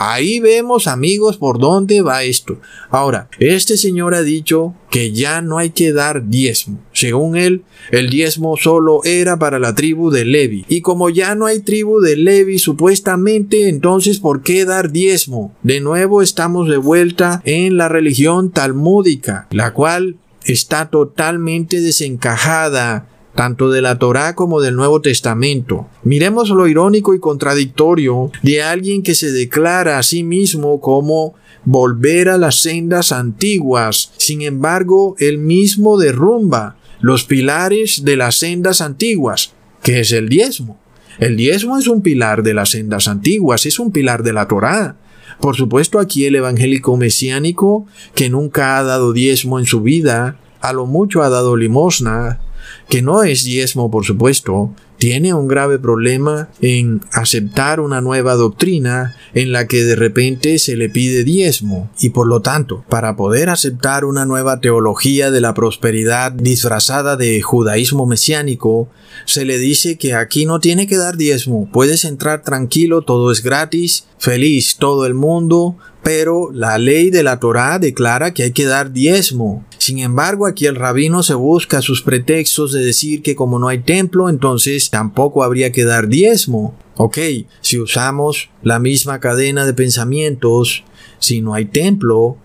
[0.02, 2.58] Ahí vemos amigos por dónde va esto.
[2.88, 6.80] Ahora, este señor ha dicho que ya no hay que dar diezmo.
[6.94, 10.64] Según él, el diezmo solo era para la tribu de Levi.
[10.70, 15.54] Y como ya no hay tribu de Levi supuestamente, entonces ¿por qué dar diezmo?
[15.62, 23.70] De nuevo estamos de vuelta en la religión talmúdica, la cual está totalmente desencajada tanto
[23.70, 25.88] de la Torá como del Nuevo Testamento.
[26.02, 32.28] Miremos lo irónico y contradictorio de alguien que se declara a sí mismo como volver
[32.28, 34.12] a las sendas antiguas.
[34.16, 40.78] Sin embargo, él mismo derrumba los pilares de las sendas antiguas, que es el diezmo.
[41.18, 44.96] El diezmo es un pilar de las sendas antiguas, es un pilar de la Torá.
[45.40, 50.72] Por supuesto, aquí el evangélico mesiánico, que nunca ha dado diezmo en su vida, a
[50.72, 52.40] lo mucho ha dado limosna,
[52.88, 59.16] que no es diezmo, por supuesto, tiene un grave problema en aceptar una nueva doctrina
[59.32, 63.48] en la que de repente se le pide diezmo y por lo tanto, para poder
[63.48, 68.90] aceptar una nueva teología de la prosperidad disfrazada de judaísmo mesiánico,
[69.24, 73.42] se le dice que aquí no tiene que dar diezmo, puedes entrar tranquilo, todo es
[73.42, 78.66] gratis, feliz todo el mundo, pero la ley de la Torá declara que hay que
[78.66, 79.64] dar diezmo.
[79.80, 83.78] Sin embargo, aquí el rabino se busca sus pretextos de decir que como no hay
[83.78, 86.74] templo, entonces tampoco habría que dar diezmo.
[86.98, 87.16] Ok,
[87.62, 90.84] si usamos la misma cadena de pensamientos,
[91.18, 92.36] si no hay templo,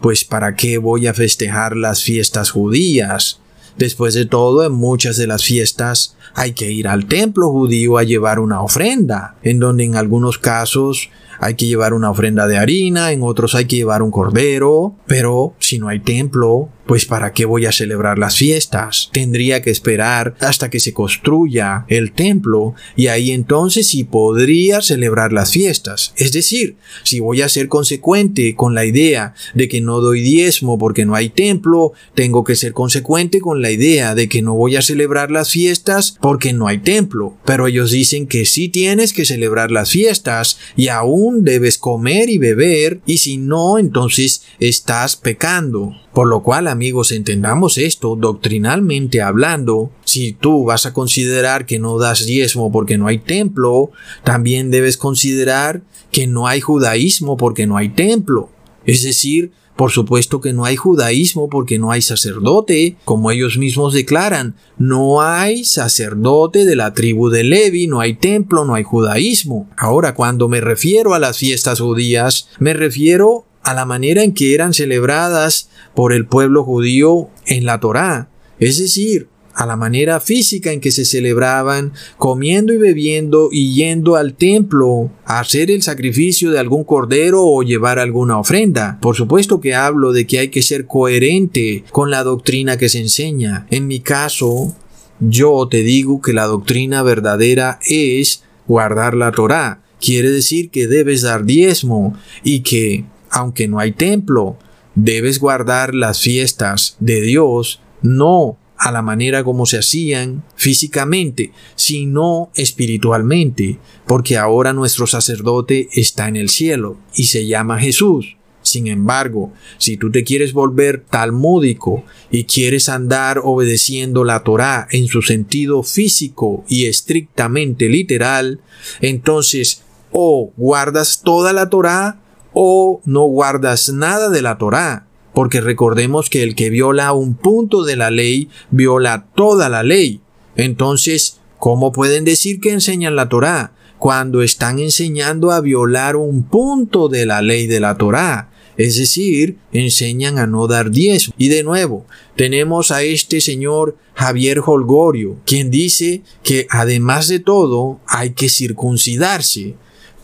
[0.00, 3.38] pues ¿para qué voy a festejar las fiestas judías?
[3.78, 8.02] Después de todo, en muchas de las fiestas hay que ir al templo judío a
[8.02, 11.08] llevar una ofrenda, en donde en algunos casos
[11.40, 15.54] hay que llevar una ofrenda de harina, en otros hay que llevar un cordero, pero
[15.58, 19.10] si no hay templo, pues ¿para qué voy a celebrar las fiestas?
[19.12, 25.32] Tendría que esperar hasta que se construya el templo y ahí entonces sí podría celebrar
[25.32, 26.12] las fiestas.
[26.16, 26.74] Es decir,
[27.04, 31.14] si voy a ser consecuente con la idea de que no doy diezmo porque no
[31.14, 35.30] hay templo, tengo que ser consecuente con la idea de que no voy a celebrar
[35.30, 37.36] las fiestas porque no hay templo.
[37.44, 42.38] Pero ellos dicen que sí tienes que celebrar las fiestas y aún debes comer y
[42.38, 45.94] beber y si no, entonces estás pecando.
[46.12, 49.92] Por lo cual, amigos, entendamos esto doctrinalmente hablando.
[50.04, 53.92] Si tú vas a considerar que no das diezmo porque no hay templo,
[54.24, 58.50] también debes considerar que no hay judaísmo porque no hay templo.
[58.84, 63.94] Es decir, por supuesto que no hay judaísmo porque no hay sacerdote, como ellos mismos
[63.94, 69.70] declaran, no hay sacerdote de la tribu de Levi, no hay templo, no hay judaísmo.
[69.78, 74.54] Ahora, cuando me refiero a las fiestas judías, me refiero a la manera en que
[74.54, 80.72] eran celebradas por el pueblo judío en la Torá, es decir, a la manera física
[80.72, 86.50] en que se celebraban, comiendo y bebiendo y yendo al templo a hacer el sacrificio
[86.50, 88.98] de algún cordero o llevar alguna ofrenda.
[89.02, 93.00] Por supuesto que hablo de que hay que ser coherente con la doctrina que se
[93.00, 93.66] enseña.
[93.70, 94.74] En mi caso,
[95.18, 99.82] yo te digo que la doctrina verdadera es guardar la Torá.
[100.00, 104.58] Quiere decir que debes dar diezmo y que aunque no hay templo,
[104.94, 112.50] debes guardar las fiestas de Dios, no a la manera como se hacían físicamente, sino
[112.54, 118.36] espiritualmente, porque ahora nuestro sacerdote está en el cielo y se llama Jesús.
[118.62, 125.08] Sin embargo, si tú te quieres volver talmúdico y quieres andar obedeciendo la Torá en
[125.08, 128.60] su sentido físico y estrictamente literal,
[129.00, 132.19] entonces o guardas toda la Torá
[132.52, 137.84] o no guardas nada de la Torá, porque recordemos que el que viola un punto
[137.84, 140.20] de la ley viola toda la ley.
[140.56, 147.08] Entonces, ¿cómo pueden decir que enseñan la Torá cuando están enseñando a violar un punto
[147.08, 148.50] de la ley de la Torá?
[148.76, 151.30] Es decir, enseñan a no dar diez.
[151.36, 158.00] Y de nuevo, tenemos a este señor Javier Holgorio, quien dice que además de todo
[158.06, 159.74] hay que circuncidarse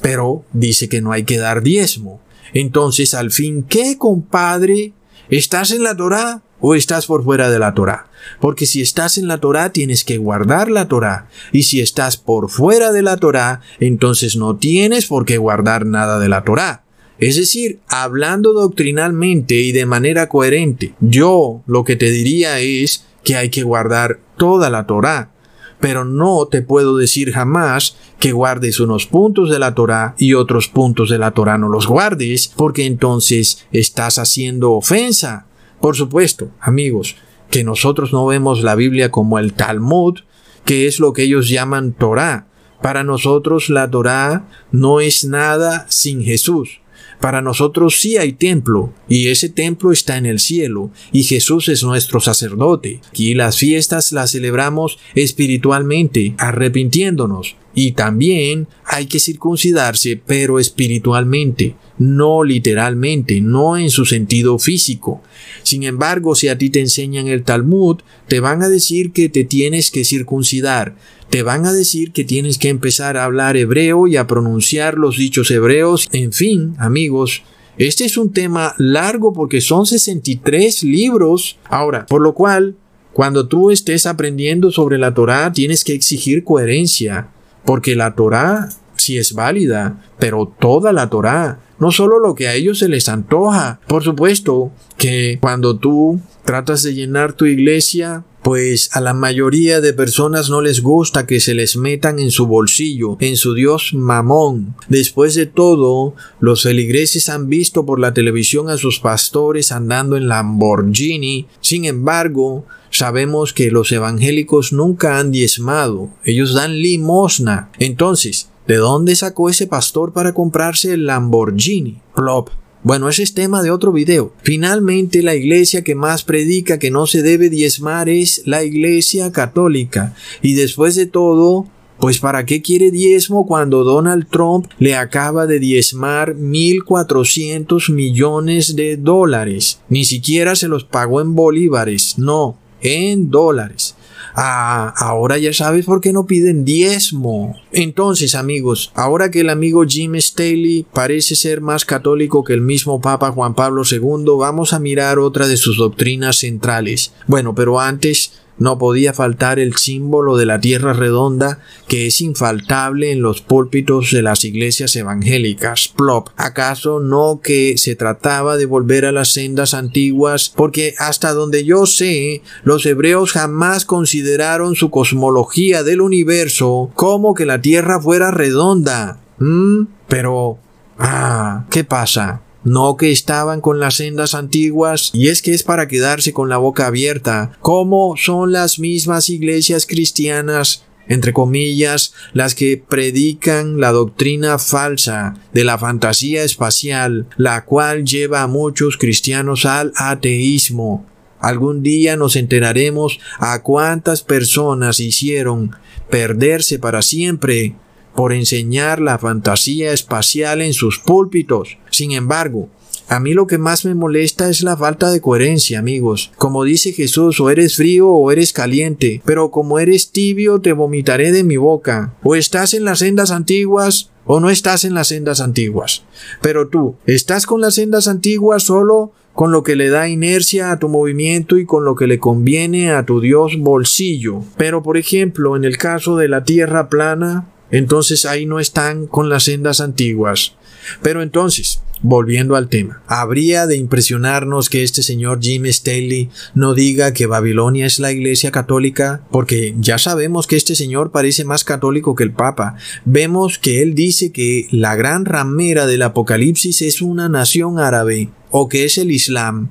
[0.07, 2.21] pero dice que no hay que dar diezmo.
[2.55, 4.93] Entonces, al fin, ¿qué, compadre?
[5.31, 8.07] ¿Estás en la Torá o estás por fuera de la Torá?
[8.41, 12.51] Porque si estás en la Torá tienes que guardar la Torá, y si estás por
[12.51, 16.85] fuera de la Torá, entonces no tienes por qué guardar nada de la Torá.
[17.19, 23.35] Es decir, hablando doctrinalmente y de manera coherente, yo lo que te diría es que
[23.35, 25.33] hay que guardar toda la Torá,
[25.81, 30.69] pero no te puedo decir jamás que guardes unos puntos de la Torah y otros
[30.69, 35.47] puntos de la Torah no los guardes, porque entonces estás haciendo ofensa.
[35.81, 37.17] Por supuesto, amigos,
[37.51, 40.21] que nosotros no vemos la Biblia como el Talmud,
[40.65, 42.49] que es lo que ellos llaman Torah.
[42.83, 46.81] Para nosotros la Torah no es nada sin Jesús.
[47.21, 51.83] Para nosotros sí hay templo, y ese templo está en el cielo, y Jesús es
[51.83, 53.01] nuestro sacerdote.
[53.15, 57.57] Y las fiestas las celebramos espiritualmente, arrepintiéndonos.
[57.79, 65.23] Y también hay que circuncidarse, pero espiritualmente, no literalmente, no en su sentido físico.
[65.63, 67.99] Sin embargo, si a ti te enseñan el Talmud,
[68.29, 70.97] te van a decir que te tienes que circuncidar,
[71.29, 75.19] te van a decir que tienes que empezar a hablar hebreo y a pronunciar los
[75.19, 76.09] dichos hebreos.
[76.13, 77.43] En fin, amigos,
[77.77, 81.59] este es un tema largo porque son 63 libros.
[81.69, 82.77] Ahora, por lo cual,
[83.17, 87.31] Cuando tú estés aprendiendo sobre la Torá, tienes que exigir coherencia,
[87.67, 92.55] porque la Torá sí es válida, pero toda la Torá, no solo lo que a
[92.55, 93.81] ellos se les antoja.
[93.87, 99.93] Por supuesto que cuando tú tratas de llenar tu iglesia pues a la mayoría de
[99.93, 104.77] personas no les gusta que se les metan en su bolsillo, en su dios mamón.
[104.87, 110.29] Después de todo, los feligreses han visto por la televisión a sus pastores andando en
[110.29, 111.49] Lamborghini.
[111.61, 117.71] Sin embargo, sabemos que los evangélicos nunca han diezmado, ellos dan limosna.
[117.79, 122.01] Entonces, ¿de dónde sacó ese pastor para comprarse el Lamborghini?
[122.15, 122.51] Plop.
[122.83, 124.33] Bueno, ese es tema de otro video.
[124.43, 130.15] Finalmente, la iglesia que más predica que no se debe diezmar es la iglesia católica.
[130.41, 131.67] Y después de todo,
[131.99, 138.97] pues ¿para qué quiere diezmo cuando Donald Trump le acaba de diezmar 1.400 millones de
[138.97, 139.81] dólares?
[139.89, 143.97] Ni siquiera se los pagó en bolívares, no, en dólares.
[144.39, 147.57] Ah, ahora ya sabes por qué no piden diezmo.
[147.73, 153.01] Entonces, amigos, ahora que el amigo Jim Staley parece ser más católico que el mismo
[153.01, 157.13] Papa Juan Pablo II, vamos a mirar otra de sus doctrinas centrales.
[157.27, 163.13] Bueno, pero antes no podía faltar el símbolo de la tierra redonda que es infaltable
[163.13, 165.89] en los púlpitos de las iglesias evangélicas.
[165.89, 166.29] Plop.
[166.37, 170.53] ¿Acaso no que se trataba de volver a las sendas antiguas?
[170.55, 177.47] Porque hasta donde yo sé, los hebreos jamás consideraron su cosmología del universo como que
[177.47, 179.21] la tierra fuera redonda.
[179.39, 179.85] ¿Mm?
[180.09, 180.59] Pero...
[180.99, 182.41] Ah, ¿qué pasa?
[182.67, 186.57] No que estaban con las sendas antiguas, y es que es para quedarse con la
[186.57, 194.59] boca abierta, como son las mismas iglesias cristianas entre comillas, las que predican la doctrina
[194.59, 201.07] falsa de la fantasía espacial, la cual lleva a muchos cristianos al ateísmo.
[201.39, 205.77] Algún día nos enteraremos a cuántas personas hicieron
[206.11, 207.77] perderse para siempre
[208.17, 211.79] por enseñar la fantasía espacial en sus púlpitos.
[211.91, 212.69] Sin embargo,
[213.09, 216.33] a mí lo que más me molesta es la falta de coherencia, amigos.
[216.37, 221.31] Como dice Jesús, o eres frío o eres caliente, pero como eres tibio te vomitaré
[221.31, 222.15] de mi boca.
[222.25, 226.03] O estás en las sendas antiguas o no estás en las sendas antiguas.
[226.43, 230.79] Pero tú, ¿estás con las sendas antiguas solo con lo que le da inercia a
[230.81, 234.43] tu movimiento y con lo que le conviene a tu Dios bolsillo?
[234.57, 239.29] Pero por ejemplo, en el caso de la tierra plana, entonces ahí no están con
[239.29, 240.55] las sendas antiguas.
[241.03, 247.13] Pero entonces, volviendo al tema, habría de impresionarnos que este señor Jim Staley no diga
[247.13, 252.15] que Babilonia es la iglesia católica, porque ya sabemos que este señor parece más católico
[252.15, 252.77] que el Papa.
[253.05, 258.71] Vemos que él dice que la gran ramera del Apocalipsis es una nación árabe o
[258.71, 259.69] que es el Islam.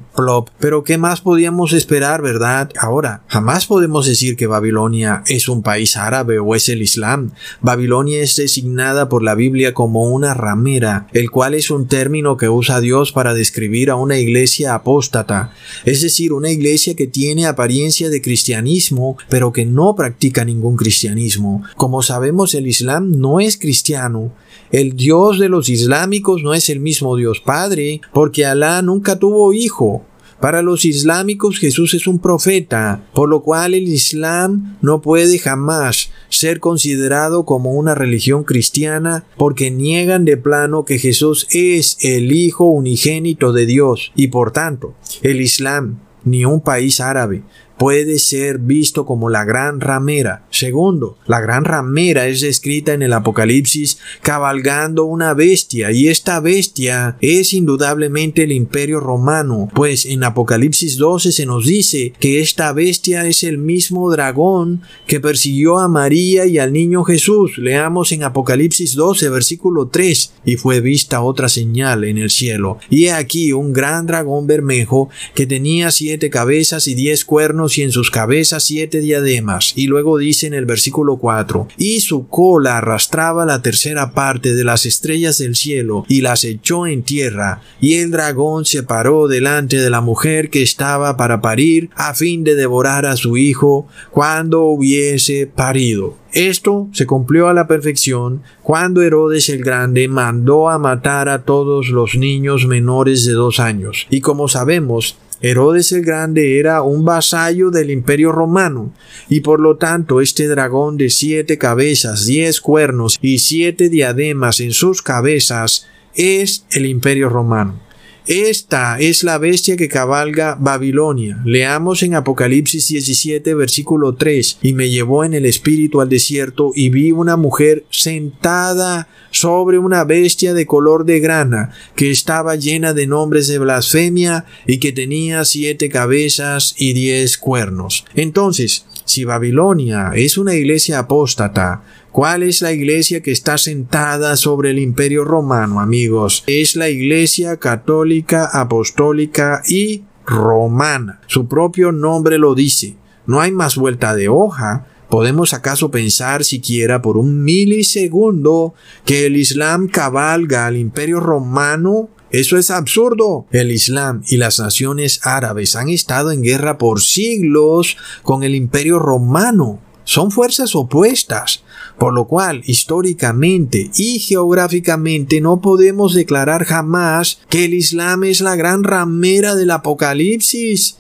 [0.60, 2.70] Pero ¿qué más podíamos esperar, verdad?
[2.80, 7.32] Ahora, jamás podemos decir que Babilonia es un país árabe o es el Islam.
[7.62, 12.48] Babilonia es designada por la Biblia como una ramera, el cual es un término que
[12.48, 15.52] usa Dios para describir a una iglesia apóstata,
[15.84, 21.64] es decir, una iglesia que tiene apariencia de cristianismo, pero que no practica ningún cristianismo.
[21.76, 24.32] Como sabemos, el Islam no es cristiano,
[24.72, 29.54] el Dios de los islámicos no es el mismo Dios Padre, porque Alá nunca tuvo
[29.54, 30.06] hijo.
[30.40, 36.12] Para los islámicos Jesús es un profeta, por lo cual el Islam no puede jamás
[36.30, 42.66] ser considerado como una religión cristiana porque niegan de plano que Jesús es el Hijo
[42.66, 47.44] unigénito de Dios y por tanto el Islam ni un país árabe
[47.78, 50.46] puede ser visto como la gran ramera.
[50.50, 57.18] Segundo, la gran ramera es descrita en el Apocalipsis cabalgando una bestia y esta bestia
[57.22, 63.26] es indudablemente el imperio romano, pues en Apocalipsis 12 se nos dice que esta bestia
[63.26, 67.58] es el mismo dragón que persiguió a María y al niño Jesús.
[67.58, 72.78] Leamos en Apocalipsis 12 versículo 3 y fue vista otra señal en el cielo.
[72.90, 77.82] Y he aquí un gran dragón bermejo que tenía siete cabezas y diez cuernos y
[77.82, 79.74] en sus cabezas siete diademas.
[79.76, 84.64] Y luego dice en el versículo 4, y su cola arrastraba la tercera parte de
[84.64, 87.62] las estrellas del cielo y las echó en tierra.
[87.82, 92.44] Y el dragón se paró delante de la mujer que estaba para parir a fin
[92.44, 96.18] de devorar a su hijo cuando hubiese parido.
[96.36, 101.88] Esto se cumplió a la perfección cuando Herodes el Grande mandó a matar a todos
[101.88, 104.06] los niños menores de dos años.
[104.10, 108.94] Y como sabemos, Herodes el Grande era un vasallo del imperio romano,
[109.30, 114.72] y por lo tanto este dragón de siete cabezas, diez cuernos y siete diademas en
[114.72, 117.80] sus cabezas es el imperio romano.
[118.28, 121.40] Esta es la bestia que cabalga Babilonia.
[121.46, 124.60] Leamos en Apocalipsis 17, versículo 3.
[124.64, 130.04] Y me llevó en el espíritu al desierto y vi una mujer sentada sobre una
[130.06, 135.46] bestia de color de grana, que estaba llena de nombres de blasfemia y que tenía
[135.46, 138.06] siete cabezas y diez cuernos.
[138.16, 141.84] Entonces, si Babilonia es una iglesia apóstata,
[142.16, 146.46] ¿Cuál es la iglesia que está sentada sobre el imperio romano, amigos?
[146.48, 151.20] Es la iglesia católica, apostólica y romana.
[151.28, 152.96] Su propio nombre lo dice.
[153.28, 154.88] No hay más vuelta de hoja.
[155.10, 162.08] ¿Podemos acaso pensar siquiera por un milisegundo que el Islam cabalga al imperio romano?
[162.32, 163.46] Eso es absurdo.
[163.52, 169.00] El Islam y las naciones árabes han estado en guerra por siglos con el imperio
[169.00, 169.82] romano.
[170.06, 171.64] Son fuerzas opuestas,
[171.98, 178.56] por lo cual históricamente y geográficamente no podemos declarar jamás que el Islam es la
[178.56, 180.98] gran ramera del Apocalipsis.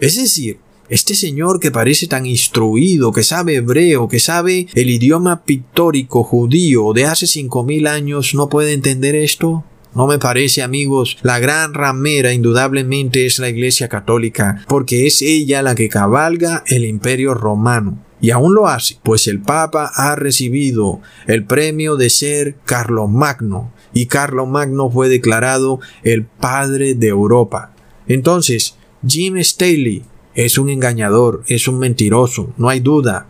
[0.00, 5.44] Es decir, este señor que parece tan instruido, que sabe hebreo, que sabe el idioma
[5.44, 9.64] pictórico judío de hace cinco mil años, ¿no puede entender esto?
[9.94, 15.62] No me parece, amigos, la gran ramera indudablemente es la Iglesia Católica, porque es ella
[15.62, 18.07] la que cabalga el imperio romano.
[18.20, 22.56] Y aún lo hace, pues el Papa ha recibido el premio de ser
[23.08, 24.08] Magno y
[24.46, 27.72] Magno fue declarado el padre de Europa.
[28.06, 30.04] Entonces, Jim Staley
[30.34, 33.26] es un engañador, es un mentiroso, no hay duda.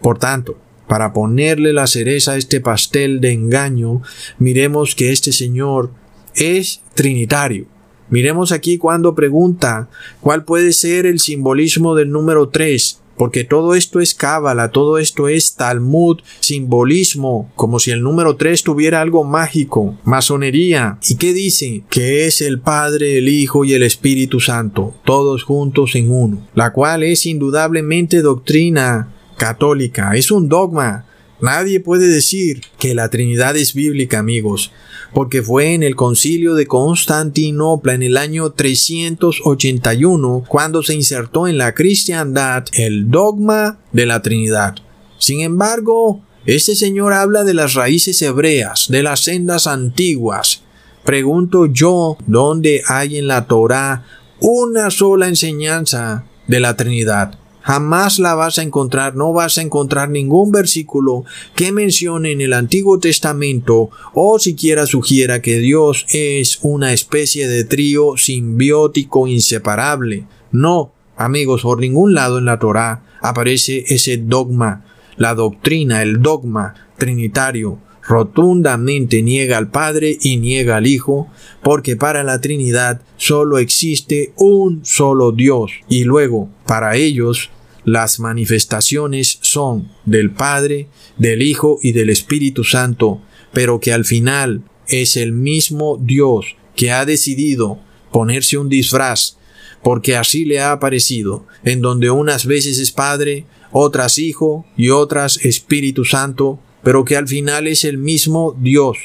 [0.00, 4.02] Por tanto, para ponerle la cereza a este pastel de engaño,
[4.38, 5.90] miremos que este señor
[6.34, 7.66] es trinitario.
[8.10, 9.88] Miremos aquí cuando pregunta
[10.20, 15.28] cuál puede ser el simbolismo del número 3 porque todo esto es cábala, todo esto
[15.28, 20.98] es Talmud, simbolismo, como si el número 3 tuviera algo mágico, masonería.
[21.06, 21.82] ¿Y qué dice?
[21.90, 26.72] Que es el Padre, el Hijo y el Espíritu Santo, todos juntos en uno, la
[26.72, 31.04] cual es indudablemente doctrina católica, es un dogma.
[31.40, 34.72] Nadie puede decir que la Trinidad es bíblica, amigos
[35.14, 41.58] porque fue en el concilio de Constantinopla en el año 381 cuando se insertó en
[41.58, 44.76] la cristiandad el dogma de la Trinidad.
[45.18, 50.62] Sin embargo, este señor habla de las raíces hebreas, de las sendas antiguas.
[51.04, 54.04] Pregunto yo, ¿dónde hay en la Torá
[54.40, 57.38] una sola enseñanza de la Trinidad?
[57.68, 62.54] Jamás la vas a encontrar, no vas a encontrar ningún versículo que mencione en el
[62.54, 70.24] Antiguo Testamento o siquiera sugiera que Dios es una especie de trío simbiótico inseparable.
[70.50, 74.86] No, amigos, por ningún lado en la Torá aparece ese dogma,
[75.18, 81.28] la doctrina, el dogma trinitario rotundamente niega al Padre y niega al Hijo,
[81.62, 87.50] porque para la Trinidad solo existe un solo Dios, y luego, para ellos,
[87.92, 93.20] las manifestaciones son del Padre, del Hijo y del Espíritu Santo,
[93.52, 97.78] pero que al final es el mismo Dios que ha decidido
[98.12, 99.38] ponerse un disfraz,
[99.82, 105.44] porque así le ha aparecido, en donde unas veces es Padre, otras Hijo y otras
[105.44, 108.98] Espíritu Santo, pero que al final es el mismo Dios,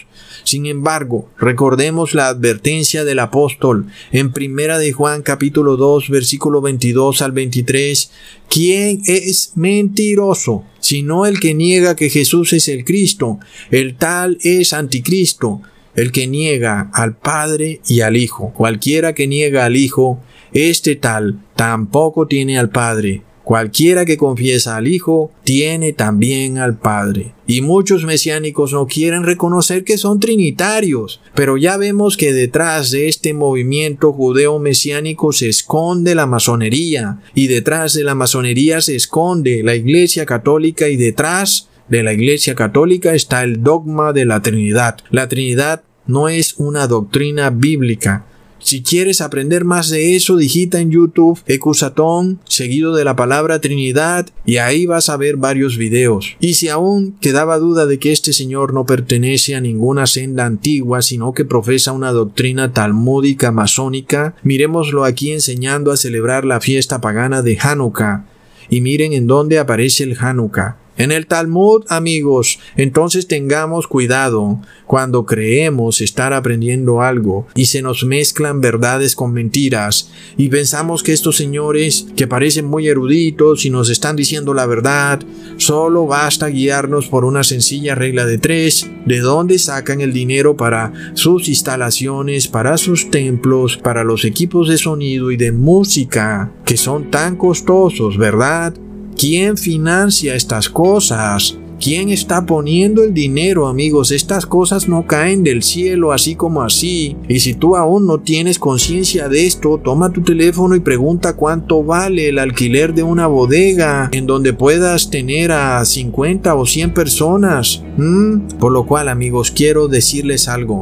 [0.44, 7.22] sin embargo, recordemos la advertencia del apóstol en Primera de Juan capítulo 2 versículo 22
[7.22, 8.12] al 23,
[8.50, 10.66] ¿quién es mentiroso?
[10.80, 13.40] Sino el que niega que Jesús es el Cristo,
[13.72, 15.62] el tal es anticristo,
[15.96, 18.52] el que niega al Padre y al Hijo.
[18.54, 20.20] Cualquiera que niega al Hijo,
[20.52, 23.22] este tal tampoco tiene al Padre.
[23.44, 27.34] Cualquiera que confiesa al Hijo tiene también al Padre.
[27.46, 33.10] Y muchos mesiánicos no quieren reconocer que son trinitarios, pero ya vemos que detrás de
[33.10, 39.62] este movimiento judeo mesiánico se esconde la masonería, y detrás de la masonería se esconde
[39.62, 45.00] la Iglesia católica y detrás de la Iglesia católica está el dogma de la Trinidad.
[45.12, 48.26] La Trinidad no es una doctrina bíblica,
[48.64, 54.28] si quieres aprender más de eso, digita en YouTube Ecusatón, seguido de la palabra Trinidad,
[54.46, 56.36] y ahí vas a ver varios videos.
[56.40, 61.02] Y si aún quedaba duda de que este señor no pertenece a ninguna senda antigua,
[61.02, 67.42] sino que profesa una doctrina talmúdica masónica, miremoslo aquí enseñando a celebrar la fiesta pagana
[67.42, 68.26] de Hanukkah.
[68.70, 70.83] Y miren en dónde aparece el Hanukkah.
[70.96, 78.04] En el Talmud, amigos, entonces tengamos cuidado cuando creemos estar aprendiendo algo y se nos
[78.04, 83.90] mezclan verdades con mentiras y pensamos que estos señores que parecen muy eruditos y nos
[83.90, 85.20] están diciendo la verdad,
[85.58, 90.94] solo basta guiarnos por una sencilla regla de tres, de dónde sacan el dinero para
[91.16, 97.10] sus instalaciones, para sus templos, para los equipos de sonido y de música que son
[97.10, 98.76] tan costosos, ¿verdad?
[99.18, 101.58] ¿Quién financia estas cosas?
[101.80, 104.12] ¿Quién está poniendo el dinero, amigos?
[104.12, 107.18] Estas cosas no caen del cielo así como así.
[107.28, 111.84] Y si tú aún no tienes conciencia de esto, toma tu teléfono y pregunta cuánto
[111.84, 117.84] vale el alquiler de una bodega en donde puedas tener a 50 o 100 personas.
[117.98, 118.48] ¿Mm?
[118.60, 120.82] Por lo cual, amigos, quiero decirles algo.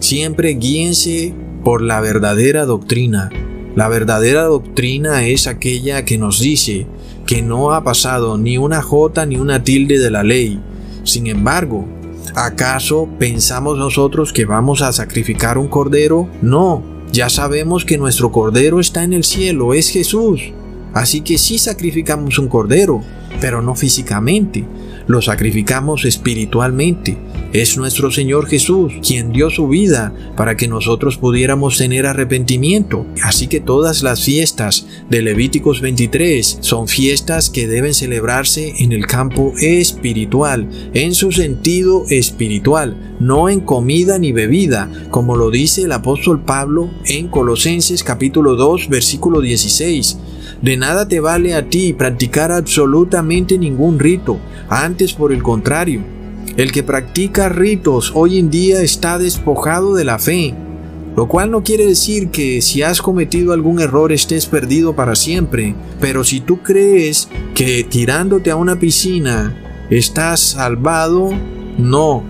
[0.00, 3.30] Siempre guíense por la verdadera doctrina.
[3.74, 6.86] La verdadera doctrina es aquella que nos dice
[7.26, 10.60] que no ha pasado ni una jota ni una tilde de la ley.
[11.02, 11.84] Sin embargo,
[12.34, 16.28] ¿acaso pensamos nosotros que vamos a sacrificar un cordero?
[16.40, 20.40] No, ya sabemos que nuestro cordero está en el cielo, es Jesús.
[20.94, 23.02] Así que sí sacrificamos un cordero,
[23.40, 24.64] pero no físicamente,
[25.06, 27.18] lo sacrificamos espiritualmente.
[27.52, 33.06] Es nuestro Señor Jesús quien dio su vida para que nosotros pudiéramos tener arrepentimiento.
[33.22, 39.06] Así que todas las fiestas de Levíticos 23 son fiestas que deben celebrarse en el
[39.06, 45.92] campo espiritual, en su sentido espiritual, no en comida ni bebida, como lo dice el
[45.92, 50.18] apóstol Pablo en Colosenses capítulo 2 versículo 16.
[50.62, 54.38] De nada te vale a ti practicar absolutamente ningún rito,
[54.68, 56.15] antes por el contrario,
[56.56, 60.54] el que practica ritos hoy en día está despojado de la fe,
[61.16, 65.74] lo cual no quiere decir que si has cometido algún error estés perdido para siempre,
[66.00, 69.54] pero si tú crees que tirándote a una piscina
[69.90, 71.30] estás salvado,
[71.78, 72.22] no,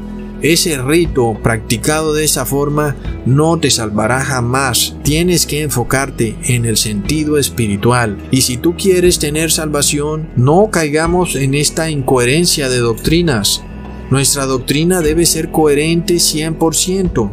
[0.42, 4.94] ese rito practicado de esa forma no te salvará jamás.
[5.02, 8.18] Tienes que enfocarte en el sentido espiritual.
[8.30, 13.62] Y si tú quieres tener salvación, no caigamos en esta incoherencia de doctrinas.
[14.10, 17.30] Nuestra doctrina debe ser coherente 100%.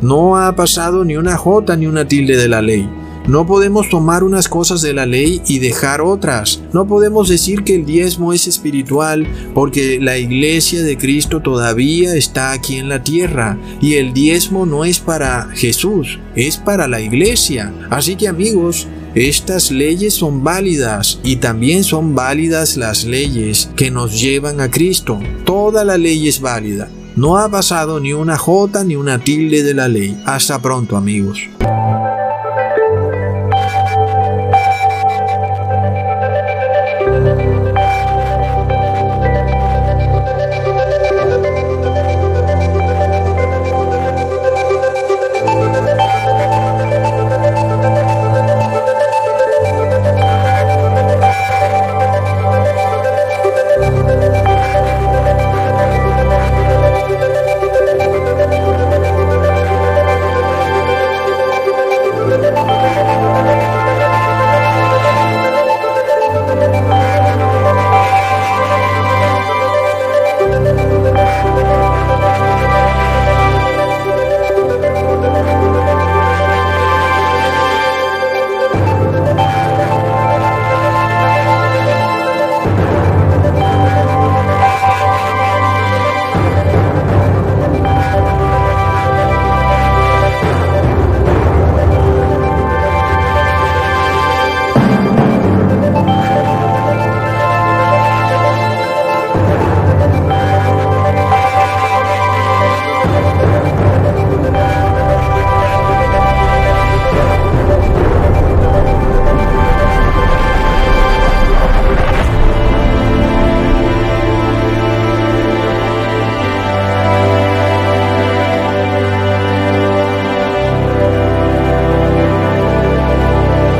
[0.00, 2.88] No ha pasado ni una jota ni una tilde de la ley.
[3.28, 6.62] No podemos tomar unas cosas de la ley y dejar otras.
[6.72, 12.52] No podemos decir que el diezmo es espiritual porque la iglesia de Cristo todavía está
[12.52, 17.72] aquí en la tierra y el diezmo no es para Jesús, es para la iglesia.
[17.90, 18.86] Así que amigos,
[19.16, 25.18] estas leyes son válidas y también son válidas las leyes que nos llevan a Cristo.
[25.46, 26.90] Toda la ley es válida.
[27.16, 30.20] No ha pasado ni una jota ni una tilde de la ley.
[30.26, 31.48] Hasta pronto amigos.